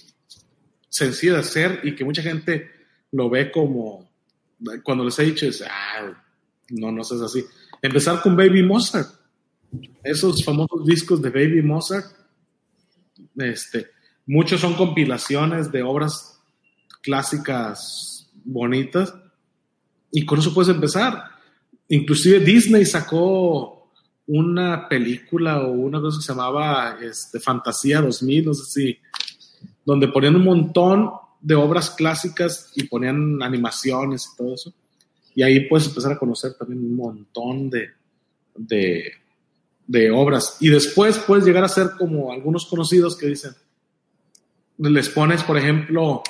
[0.92, 2.70] sencillo de hacer y que mucha gente
[3.12, 4.10] lo ve como,
[4.82, 6.12] cuando les he dicho, es, ah,
[6.68, 7.44] no, no es así.
[7.80, 9.08] Empezar con Baby Mozart.
[10.04, 12.06] Esos famosos discos de Baby Mozart,
[13.36, 13.88] este,
[14.26, 16.38] muchos son compilaciones de obras
[17.00, 19.14] clásicas bonitas
[20.10, 21.24] y con eso puedes empezar.
[21.88, 23.90] Inclusive Disney sacó
[24.26, 28.98] una película o una cosa que se llamaba este, Fantasía 2000, no sé si,
[29.84, 31.10] donde ponían un montón
[31.40, 34.72] de obras clásicas y ponían animaciones y todo eso.
[35.34, 37.90] Y ahí puedes empezar a conocer también un montón de,
[38.54, 40.56] de, obras.
[40.60, 43.54] Y después puedes llegar a ser como algunos conocidos que dicen,
[44.78, 46.22] les pones, por ejemplo,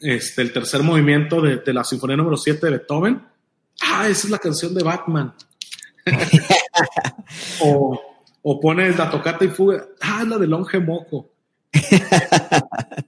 [0.00, 3.22] este, el tercer movimiento de, de la Sinfonía número 7 de Beethoven.
[3.82, 5.34] Ah, esa es la canción de Batman.
[7.60, 8.00] o,
[8.42, 11.30] o, pones la tocata y fuga, ah, la de Longe Moco.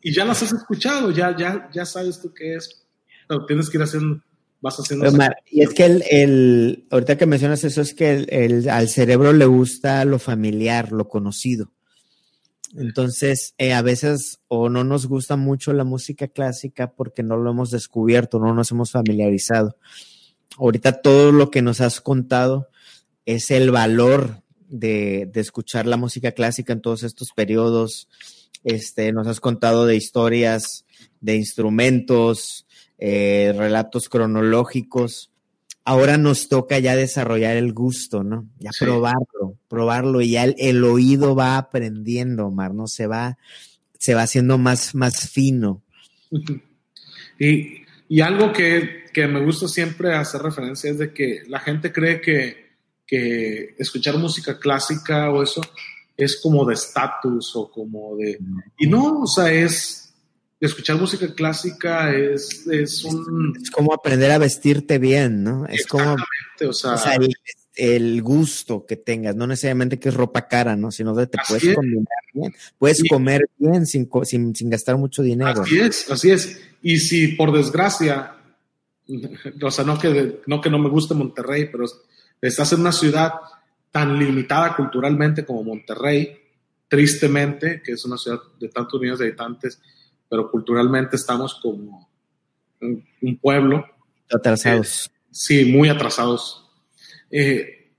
[0.02, 2.84] Y ya las has escuchado, ya, ya, ya sabes tú qué es,
[3.28, 4.22] pero tienes que ir haciendo,
[4.60, 5.06] vas haciendo.
[5.50, 9.46] y es que el, el, ahorita que mencionas eso, es que el, al cerebro le
[9.46, 11.72] gusta lo familiar, lo conocido.
[12.74, 17.50] Entonces, eh, a veces o no nos gusta mucho la música clásica porque no lo
[17.50, 19.76] hemos descubierto, no nos hemos familiarizado.
[20.58, 22.68] Ahorita todo lo que nos has contado
[23.26, 28.08] es el valor de, escuchar la música clásica en todos estos periodos.
[28.64, 30.84] Este, nos has contado de historias,
[31.20, 32.66] de instrumentos,
[32.98, 35.30] eh, relatos cronológicos.
[35.84, 38.48] Ahora nos toca ya desarrollar el gusto, ¿no?
[38.58, 42.86] Ya probarlo, probarlo y ya el, oído va aprendiendo, Omar, ¿no?
[42.86, 43.36] Se va,
[43.98, 45.82] se va haciendo más, más fino.
[47.38, 47.82] Y
[48.12, 52.20] Y algo que, que, me gusta siempre hacer referencia es de que la gente cree
[52.20, 52.72] que,
[53.06, 55.62] que escuchar música clásica o eso
[56.16, 58.38] es como de estatus o como de...
[58.78, 59.98] Y no, o sea, es...
[60.60, 63.52] Escuchar música clásica es, es un...
[63.60, 65.66] Es como aprender a vestirte bien, ¿no?
[65.66, 66.14] Es como...
[66.14, 67.34] O sea, o sea el,
[67.74, 70.92] el, gusto que tengas, no necesariamente que es ropa cara, ¿no?
[70.92, 71.74] Sino que te puedes es.
[71.74, 73.08] combinar bien, puedes sí.
[73.08, 75.62] comer bien sin, sin, sin gastar mucho dinero.
[75.62, 76.60] Así es, así es.
[76.82, 78.36] Y si por desgracia,
[79.62, 81.86] o sea, no que no, que no me guste Monterrey, pero
[82.40, 83.32] estás en una ciudad
[83.92, 86.36] tan limitada culturalmente como Monterrey,
[86.88, 89.80] tristemente, que es una ciudad de tantos millones de habitantes,
[90.28, 92.10] pero culturalmente estamos como
[92.80, 93.86] un pueblo.
[94.28, 95.06] Atrasados.
[95.06, 96.68] Eh, sí, muy atrasados.
[97.30, 97.92] Eh,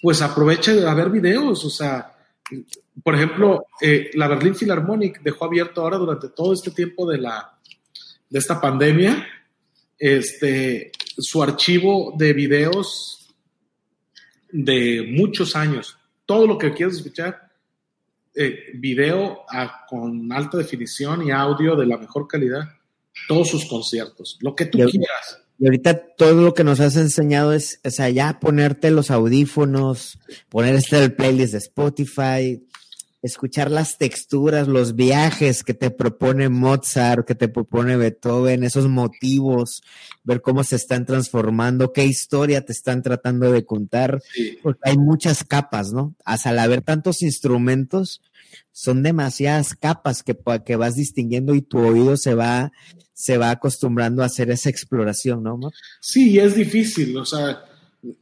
[0.00, 2.16] pues aproveche a ver videos, o sea,
[3.02, 7.58] por ejemplo, eh, la Berlin Philharmonic dejó abierto ahora durante todo este tiempo de, la,
[8.30, 9.26] de esta pandemia
[10.02, 13.21] este, su archivo de videos
[14.52, 15.98] de muchos años.
[16.26, 17.50] Todo lo que quieras escuchar,
[18.34, 22.62] eh, video a, con alta definición y audio de la mejor calidad,
[23.28, 25.38] todos sus conciertos, lo que tú y quieras.
[25.58, 30.18] Y ahorita todo lo que nos has enseñado es, o sea, ya ponerte los audífonos,
[30.48, 32.66] poner este el playlist de Spotify,
[33.22, 39.82] escuchar las texturas, los viajes que te propone Mozart, que te propone Beethoven, esos motivos,
[40.24, 44.58] ver cómo se están transformando, qué historia te están tratando de contar, Sí.
[44.62, 46.16] porque hay muchas capas, ¿no?
[46.24, 48.20] Hasta al haber tantos instrumentos,
[48.72, 52.72] son demasiadas capas que, que vas distinguiendo y tu oído se va,
[53.14, 55.58] se va acostumbrando a hacer esa exploración, ¿no?
[56.00, 57.64] Sí, es difícil, o sea,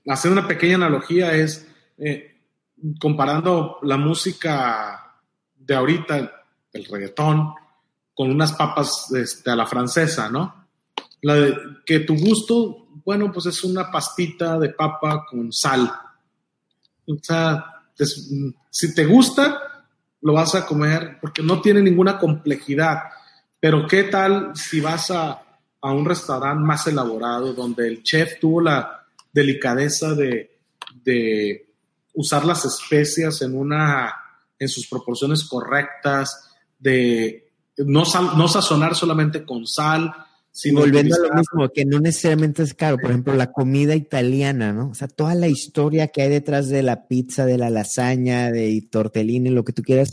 [0.09, 1.67] hacer una pequeña analogía es...
[1.97, 2.27] Eh,
[3.01, 5.21] comparando la música
[5.57, 7.55] de ahorita, el reggaetón,
[8.15, 10.67] con unas papas este, a la francesa, ¿no?
[11.85, 15.91] Que tu gusto, bueno, pues es una pastita de papa con sal.
[17.07, 17.65] O sea,
[18.71, 19.87] si te gusta,
[20.23, 22.99] lo vas a comer porque no tiene ninguna complejidad.
[23.59, 25.43] Pero ¿qué tal si vas a,
[25.81, 30.59] a un restaurante más elaborado donde el chef tuvo la delicadeza de,
[31.03, 31.70] de
[32.15, 34.15] usar las especias en una
[34.59, 40.13] en sus proporciones correctas, de no, sal, no sazonar solamente con sal,
[40.53, 41.25] sino volviendo utilizar...
[41.25, 44.91] a lo mismo, que no necesariamente es caro, por ejemplo, la comida italiana, ¿no?
[44.91, 48.87] O sea, toda la historia que hay detrás de la pizza, de la lasaña, de
[48.91, 50.11] tortellini, lo que tú quieras,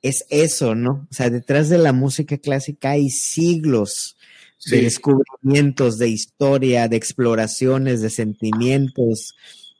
[0.00, 1.06] es eso, ¿no?
[1.10, 4.16] O sea, detrás de la música clásica hay siglos
[4.58, 4.76] sí.
[4.76, 9.34] de descubrimientos, de historia, de exploraciones, de sentimientos,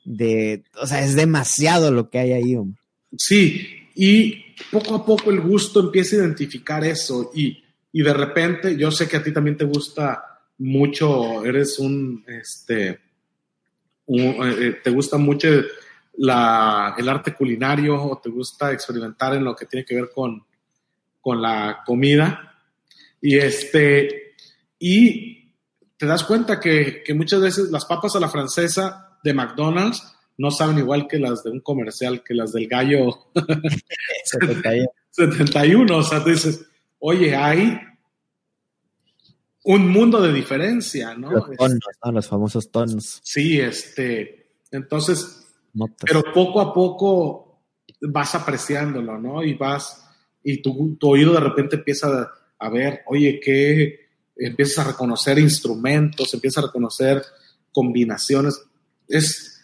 [0.05, 2.79] de, o sea, es demasiado lo que hay ahí, hombre.
[3.17, 8.77] Sí, y poco a poco el gusto empieza a identificar eso y, y de repente,
[8.77, 12.99] yo sé que a ti también te gusta mucho, eres un, este,
[14.07, 15.49] eh, te gusta mucho
[16.17, 20.45] la, el arte culinario o te gusta experimentar en lo que tiene que ver con,
[21.19, 22.53] con la comida
[23.19, 24.35] y este,
[24.77, 25.51] y
[25.97, 30.03] te das cuenta que, que muchas veces las papas a la francesa de McDonald's
[30.37, 33.27] no saben igual que las de un comercial, que las del gallo
[35.11, 35.97] 71.
[35.97, 36.65] O sea, tú dices,
[36.99, 37.79] oye, hay
[39.63, 41.31] un mundo de diferencia, ¿no?
[41.31, 42.11] Los tonos, ¿no?
[42.11, 43.21] Los famosos tonos.
[43.23, 46.05] Sí, este, entonces, Notas.
[46.05, 47.61] pero poco a poco
[48.01, 49.43] vas apreciándolo, ¿no?
[49.43, 50.07] Y vas,
[50.43, 54.05] y tu, tu oído de repente empieza a, a ver, oye, ¿qué?
[54.35, 57.23] Empiezas a reconocer instrumentos, empiezas a reconocer
[57.71, 58.61] combinaciones.
[59.07, 59.61] Es,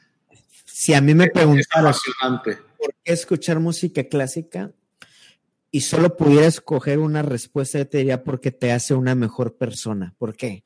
[0.65, 4.71] si a mí me preguntaras por qué escuchar música clásica
[5.69, 10.13] y solo pudiera escoger una respuesta, yo te diría porque te hace una mejor persona.
[10.17, 10.63] ¿Por qué?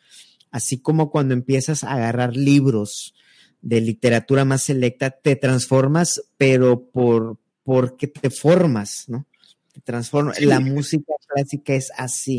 [0.52, 3.14] Así como cuando empiezas a agarrar libros
[3.62, 9.26] de literatura más selecta, te transformas, pero por porque te formas, ¿no?
[9.74, 10.38] Te transformas.
[10.38, 10.46] Sí.
[10.46, 12.38] La música clásica es así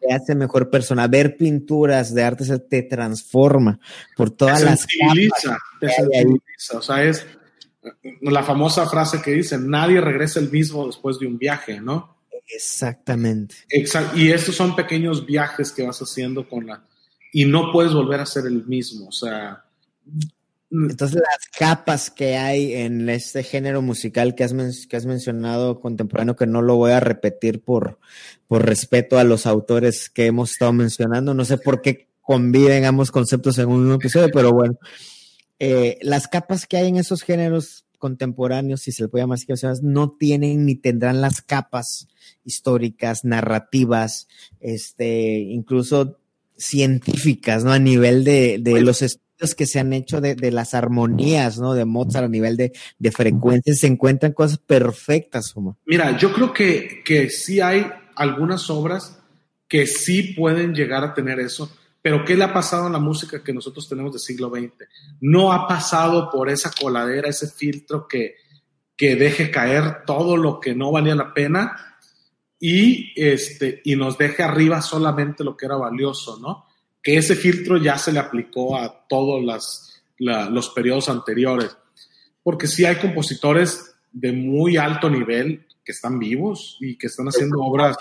[0.00, 1.06] te hace mejor persona.
[1.06, 3.78] Ver pinturas de arte te transforma
[4.16, 6.78] por todas te las sensibiliza, te sensibiliza.
[6.78, 7.26] O sea, es
[8.22, 12.16] la famosa frase que dice, nadie regresa el mismo después de un viaje, ¿no?
[12.52, 13.54] Exactamente.
[13.68, 16.84] Exact y estos son pequeños viajes que vas haciendo con la...
[17.32, 19.64] Y no puedes volver a ser el mismo, o sea...
[20.72, 25.80] Entonces las capas que hay en este género musical que has, men que has mencionado
[25.80, 27.98] contemporáneo, que no lo voy a repetir por,
[28.50, 33.12] por respeto a los autores que hemos estado mencionando, no sé por qué conviven ambos
[33.12, 34.76] conceptos en un mismo episodio, pero bueno,
[35.60, 39.64] eh, las capas que hay en esos géneros contemporáneos, si se le puede llamar así,
[39.84, 42.08] no tienen ni tendrán las capas
[42.44, 44.26] históricas, narrativas,
[44.58, 46.18] este, incluso
[46.58, 47.70] científicas, ¿no?
[47.70, 51.74] A nivel de, de los estudios que se han hecho de, de, las armonías, ¿no?
[51.74, 55.76] De Mozart a nivel de, de frecuencias, se encuentran cosas perfectas, Omar.
[55.86, 57.86] Mira, yo creo que, que sí hay
[58.20, 59.18] algunas obras
[59.66, 63.42] que sí pueden llegar a tener eso, pero ¿qué le ha pasado a la música
[63.42, 64.72] que nosotros tenemos del siglo XX?
[65.22, 68.34] No ha pasado por esa coladera, ese filtro que,
[68.94, 71.96] que deje caer todo lo que no valía la pena
[72.58, 76.66] y, este, y nos deje arriba solamente lo que era valioso, ¿no?
[77.02, 81.74] Que ese filtro ya se le aplicó a todos las, la, los periodos anteriores.
[82.42, 87.60] Porque sí hay compositores de muy alto nivel que están vivos y que están haciendo
[87.60, 87.96] obras.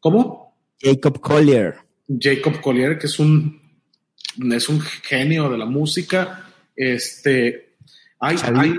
[0.00, 0.56] ¿Cómo?
[0.80, 1.76] Jacob Collier.
[2.08, 3.60] Jacob Collier, que es un,
[4.52, 6.50] es un genio de la música.
[6.76, 7.76] Este,
[8.18, 8.74] hay, hay,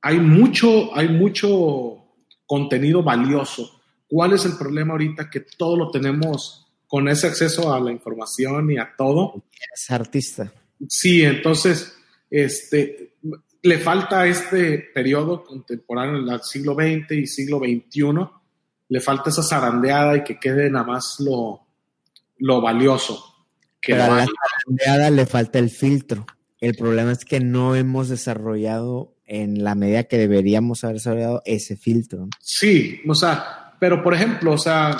[0.00, 2.04] hay, mucho, hay mucho
[2.46, 3.82] contenido valioso.
[4.08, 5.28] ¿Cuál es el problema ahorita?
[5.28, 9.44] Que todo lo tenemos con ese acceso a la información y a todo.
[9.74, 10.50] Es artista.
[10.88, 11.94] Sí, entonces,
[12.30, 13.16] este,
[13.62, 18.28] le falta este periodo contemporáneo del siglo XX y siglo XXI,
[18.88, 21.66] le falta esa zarandeada y que quede nada más lo,
[22.38, 23.46] lo valioso.
[23.80, 26.26] Que Pero a la zarandeada le falta el filtro.
[26.60, 31.76] El problema es que no hemos desarrollado en la medida que deberíamos haber desarrollado ese
[31.76, 32.28] filtro.
[32.40, 34.96] Sí, o sea, pero por ejemplo, o sea,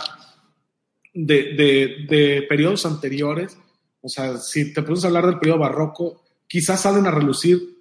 [1.14, 3.56] de, de, de periodos anteriores,
[4.00, 7.77] o sea, si te pones a hablar del periodo barroco, quizás salen a relucir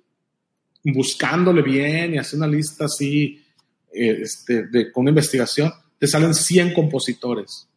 [0.92, 3.44] buscándole bien y haciendo una lista así
[3.92, 7.68] este, de, con una investigación, te salen 100 compositores.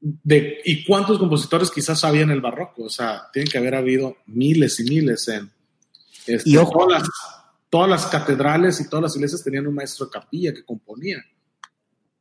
[0.00, 2.84] De, ¿Y cuántos compositores quizás había en el barroco?
[2.84, 5.50] O sea, tienen que haber habido miles y miles en...
[6.26, 7.10] Este, y ojo, todas, las,
[7.68, 11.24] todas las catedrales y todas las iglesias tenían un maestro de capilla que componía.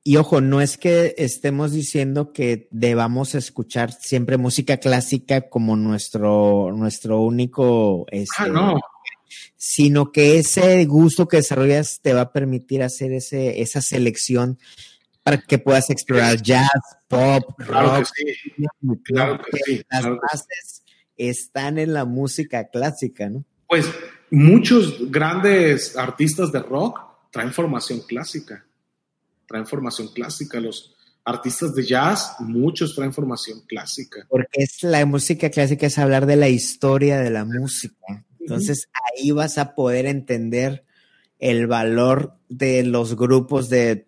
[0.04, 6.72] Y ojo, no es que estemos diciendo que debamos escuchar siempre música clásica como nuestro,
[6.72, 8.80] nuestro único este, ah, no
[9.56, 14.58] sino que ese gusto que desarrollas te va a permitir hacer ese, esa selección
[15.28, 16.70] para que puedas explorar jazz,
[17.10, 18.08] pop, claro rock.
[18.16, 18.66] Que sí.
[19.04, 19.82] Claro que sí.
[19.90, 20.84] Las claro bases
[21.18, 23.44] están en la música clásica, ¿no?
[23.68, 23.90] Pues
[24.32, 27.00] muchos grandes artistas de rock
[27.32, 28.66] traen formación clásica,
[29.48, 30.62] traen formación clásica.
[30.62, 34.26] Los artistas de jazz, muchos traen formación clásica.
[34.30, 38.26] Porque es la música clásica es hablar de la historia de la música.
[38.48, 40.84] Entonces ahí vas a poder entender
[41.40, 44.08] el valor de los grupos de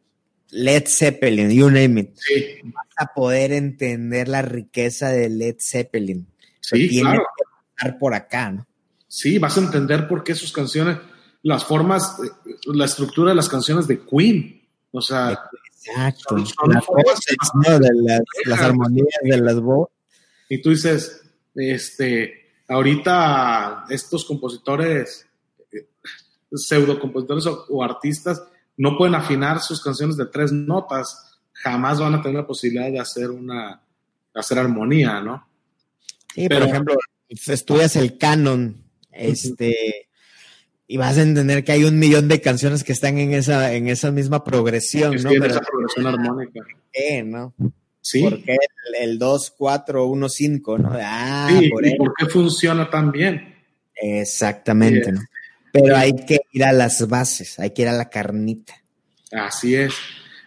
[0.52, 2.10] Led Zeppelin, you name it.
[2.16, 2.46] Sí.
[2.64, 6.26] Vas a poder entender la riqueza de Led Zeppelin.
[6.62, 7.24] Sí, Tiene claro.
[7.38, 7.44] que
[7.78, 8.68] pasar por acá, ¿no?
[9.08, 10.98] Sí, vas a entender por qué sus canciones,
[11.44, 14.62] las formas, eh, la estructura de las canciones de Queen.
[14.92, 15.38] O sea,
[15.86, 16.38] Exacto.
[16.38, 17.80] Son- son Las formas voces, ¿no?
[17.80, 19.94] De las, las armonías de las voces.
[20.50, 21.22] y tú dices,
[21.56, 25.28] este, ahorita estos compositores,
[25.72, 25.88] eh,
[26.52, 28.42] pseudo compositores o, o artistas,
[28.78, 33.00] no pueden afinar sus canciones de tres notas, jamás van a tener la posibilidad de
[33.00, 33.82] hacer una,
[34.34, 35.46] de hacer armonía, ¿no?
[36.34, 36.96] Sí, Pero- por ejemplo,
[37.28, 40.08] estudias el canon, este,
[40.88, 43.88] y vas a entender que hay un millón de canciones que están en esa, en
[43.88, 45.32] esa misma progresión, Es ¿no?
[45.32, 46.62] en Pero, esa progresión armónica.
[46.94, 47.54] ¿qué, no?
[48.10, 50.90] Sí, ¿Por qué el, el 2, 4, 1, 5, no?
[50.94, 53.56] Ah, sí, por ¿y por qué funciona tan bien?
[53.94, 55.12] Exactamente, Sí.
[55.12, 55.20] ¿no?
[55.72, 58.74] Pero hay que ir a las bases, hay que ir a la carnita.
[59.32, 59.94] Así es.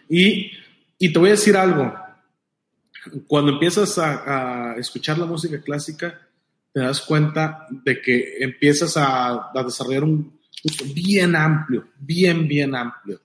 [0.09, 0.51] Y,
[0.99, 1.93] y te voy a decir algo.
[3.27, 6.19] Cuando empiezas a, a escuchar la música clásica,
[6.73, 12.75] te das cuenta de que empiezas a, a desarrollar un gusto bien amplio, bien, bien
[12.75, 13.21] amplio.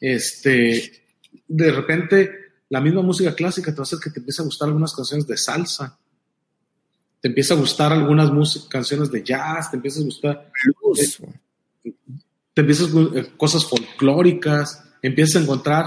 [0.00, 1.02] Este,
[1.48, 2.41] de repente,
[2.72, 5.26] la misma música clásica te va a hacer que te empiece a gustar algunas canciones
[5.26, 5.98] de salsa,
[7.20, 8.30] te empieza a gustar algunas
[8.70, 10.50] canciones de jazz, te empieza a gustar
[10.80, 11.18] Blues.
[12.54, 15.86] te empiezas eh, cosas folclóricas, empiezas a encontrar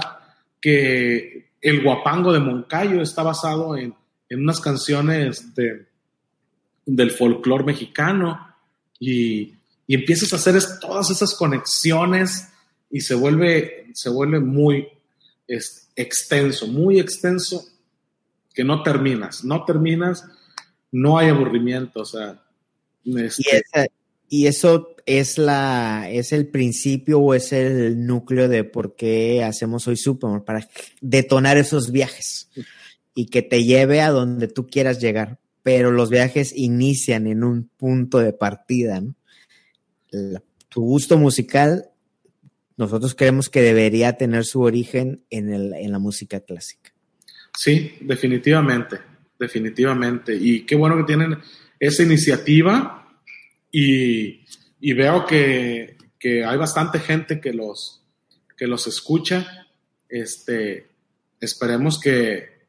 [0.62, 3.96] que el guapango de Moncayo está basado en,
[4.30, 5.88] en unas canciones de,
[6.86, 8.48] del folclore mexicano
[9.00, 9.54] y,
[9.88, 12.48] y empiezas a hacer es- todas esas conexiones
[12.92, 14.88] y se vuelve, se vuelve muy
[15.48, 17.66] es, extenso, muy extenso
[18.54, 20.26] que no terminas, no terminas,
[20.92, 22.42] no hay aburrimiento, o sea,
[23.04, 23.92] Y, este,
[24.30, 29.88] y eso es la es el principio o es el núcleo de por qué hacemos
[29.88, 30.68] hoy Superman, para
[31.02, 32.50] detonar esos viajes
[33.14, 35.40] y que te lleve a donde tú quieras llegar.
[35.64, 39.02] Pero los viajes inician en un punto de partida,
[40.70, 41.90] tu gusto musical,
[42.78, 46.94] nosotros creemos que debería tener su origen en, el, en la música clásica.
[47.58, 49.00] Sí, definitivamente.
[49.40, 50.36] definitivamente.
[50.36, 51.38] Y qué bueno que tienen
[51.80, 53.20] esa iniciativa
[53.72, 54.46] y,
[54.80, 58.04] y veo que, que, hay bastante gente que los,
[58.58, 59.68] que los escucha.
[60.10, 60.90] Este,
[61.40, 62.68] esperemos que,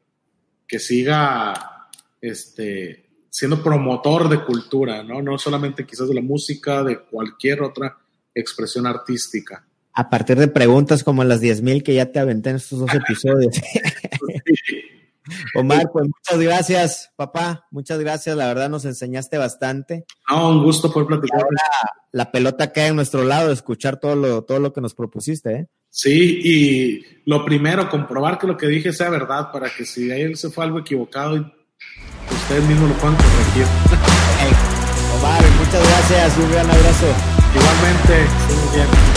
[0.67, 1.89] que siga
[2.21, 5.21] este, siendo promotor de cultura, ¿no?
[5.21, 7.97] No solamente quizás de la música, de cualquier otra
[8.33, 9.65] expresión artística.
[9.97, 13.55] A partir de preguntas como las 10.000 que ya te aventé en estos dos episodios.
[15.55, 17.65] Omar, pues muchas gracias, papá.
[17.71, 18.37] Muchas gracias.
[18.37, 20.05] La verdad nos enseñaste bastante.
[20.29, 21.43] No, un gusto poder platicar.
[22.11, 25.67] la pelota cae en nuestro lado, escuchar todo lo, todo lo que nos propusiste, ¿eh?
[25.89, 30.35] Sí, y lo primero, comprobar que lo que dije sea verdad para que si ahí
[30.35, 31.51] se fue algo equivocado,
[32.29, 33.65] ustedes mismos lo puedan corregir.
[35.17, 36.37] Omar, muchas gracias.
[36.37, 37.07] Un gran abrazo.
[37.55, 39.16] Igualmente, muy bien.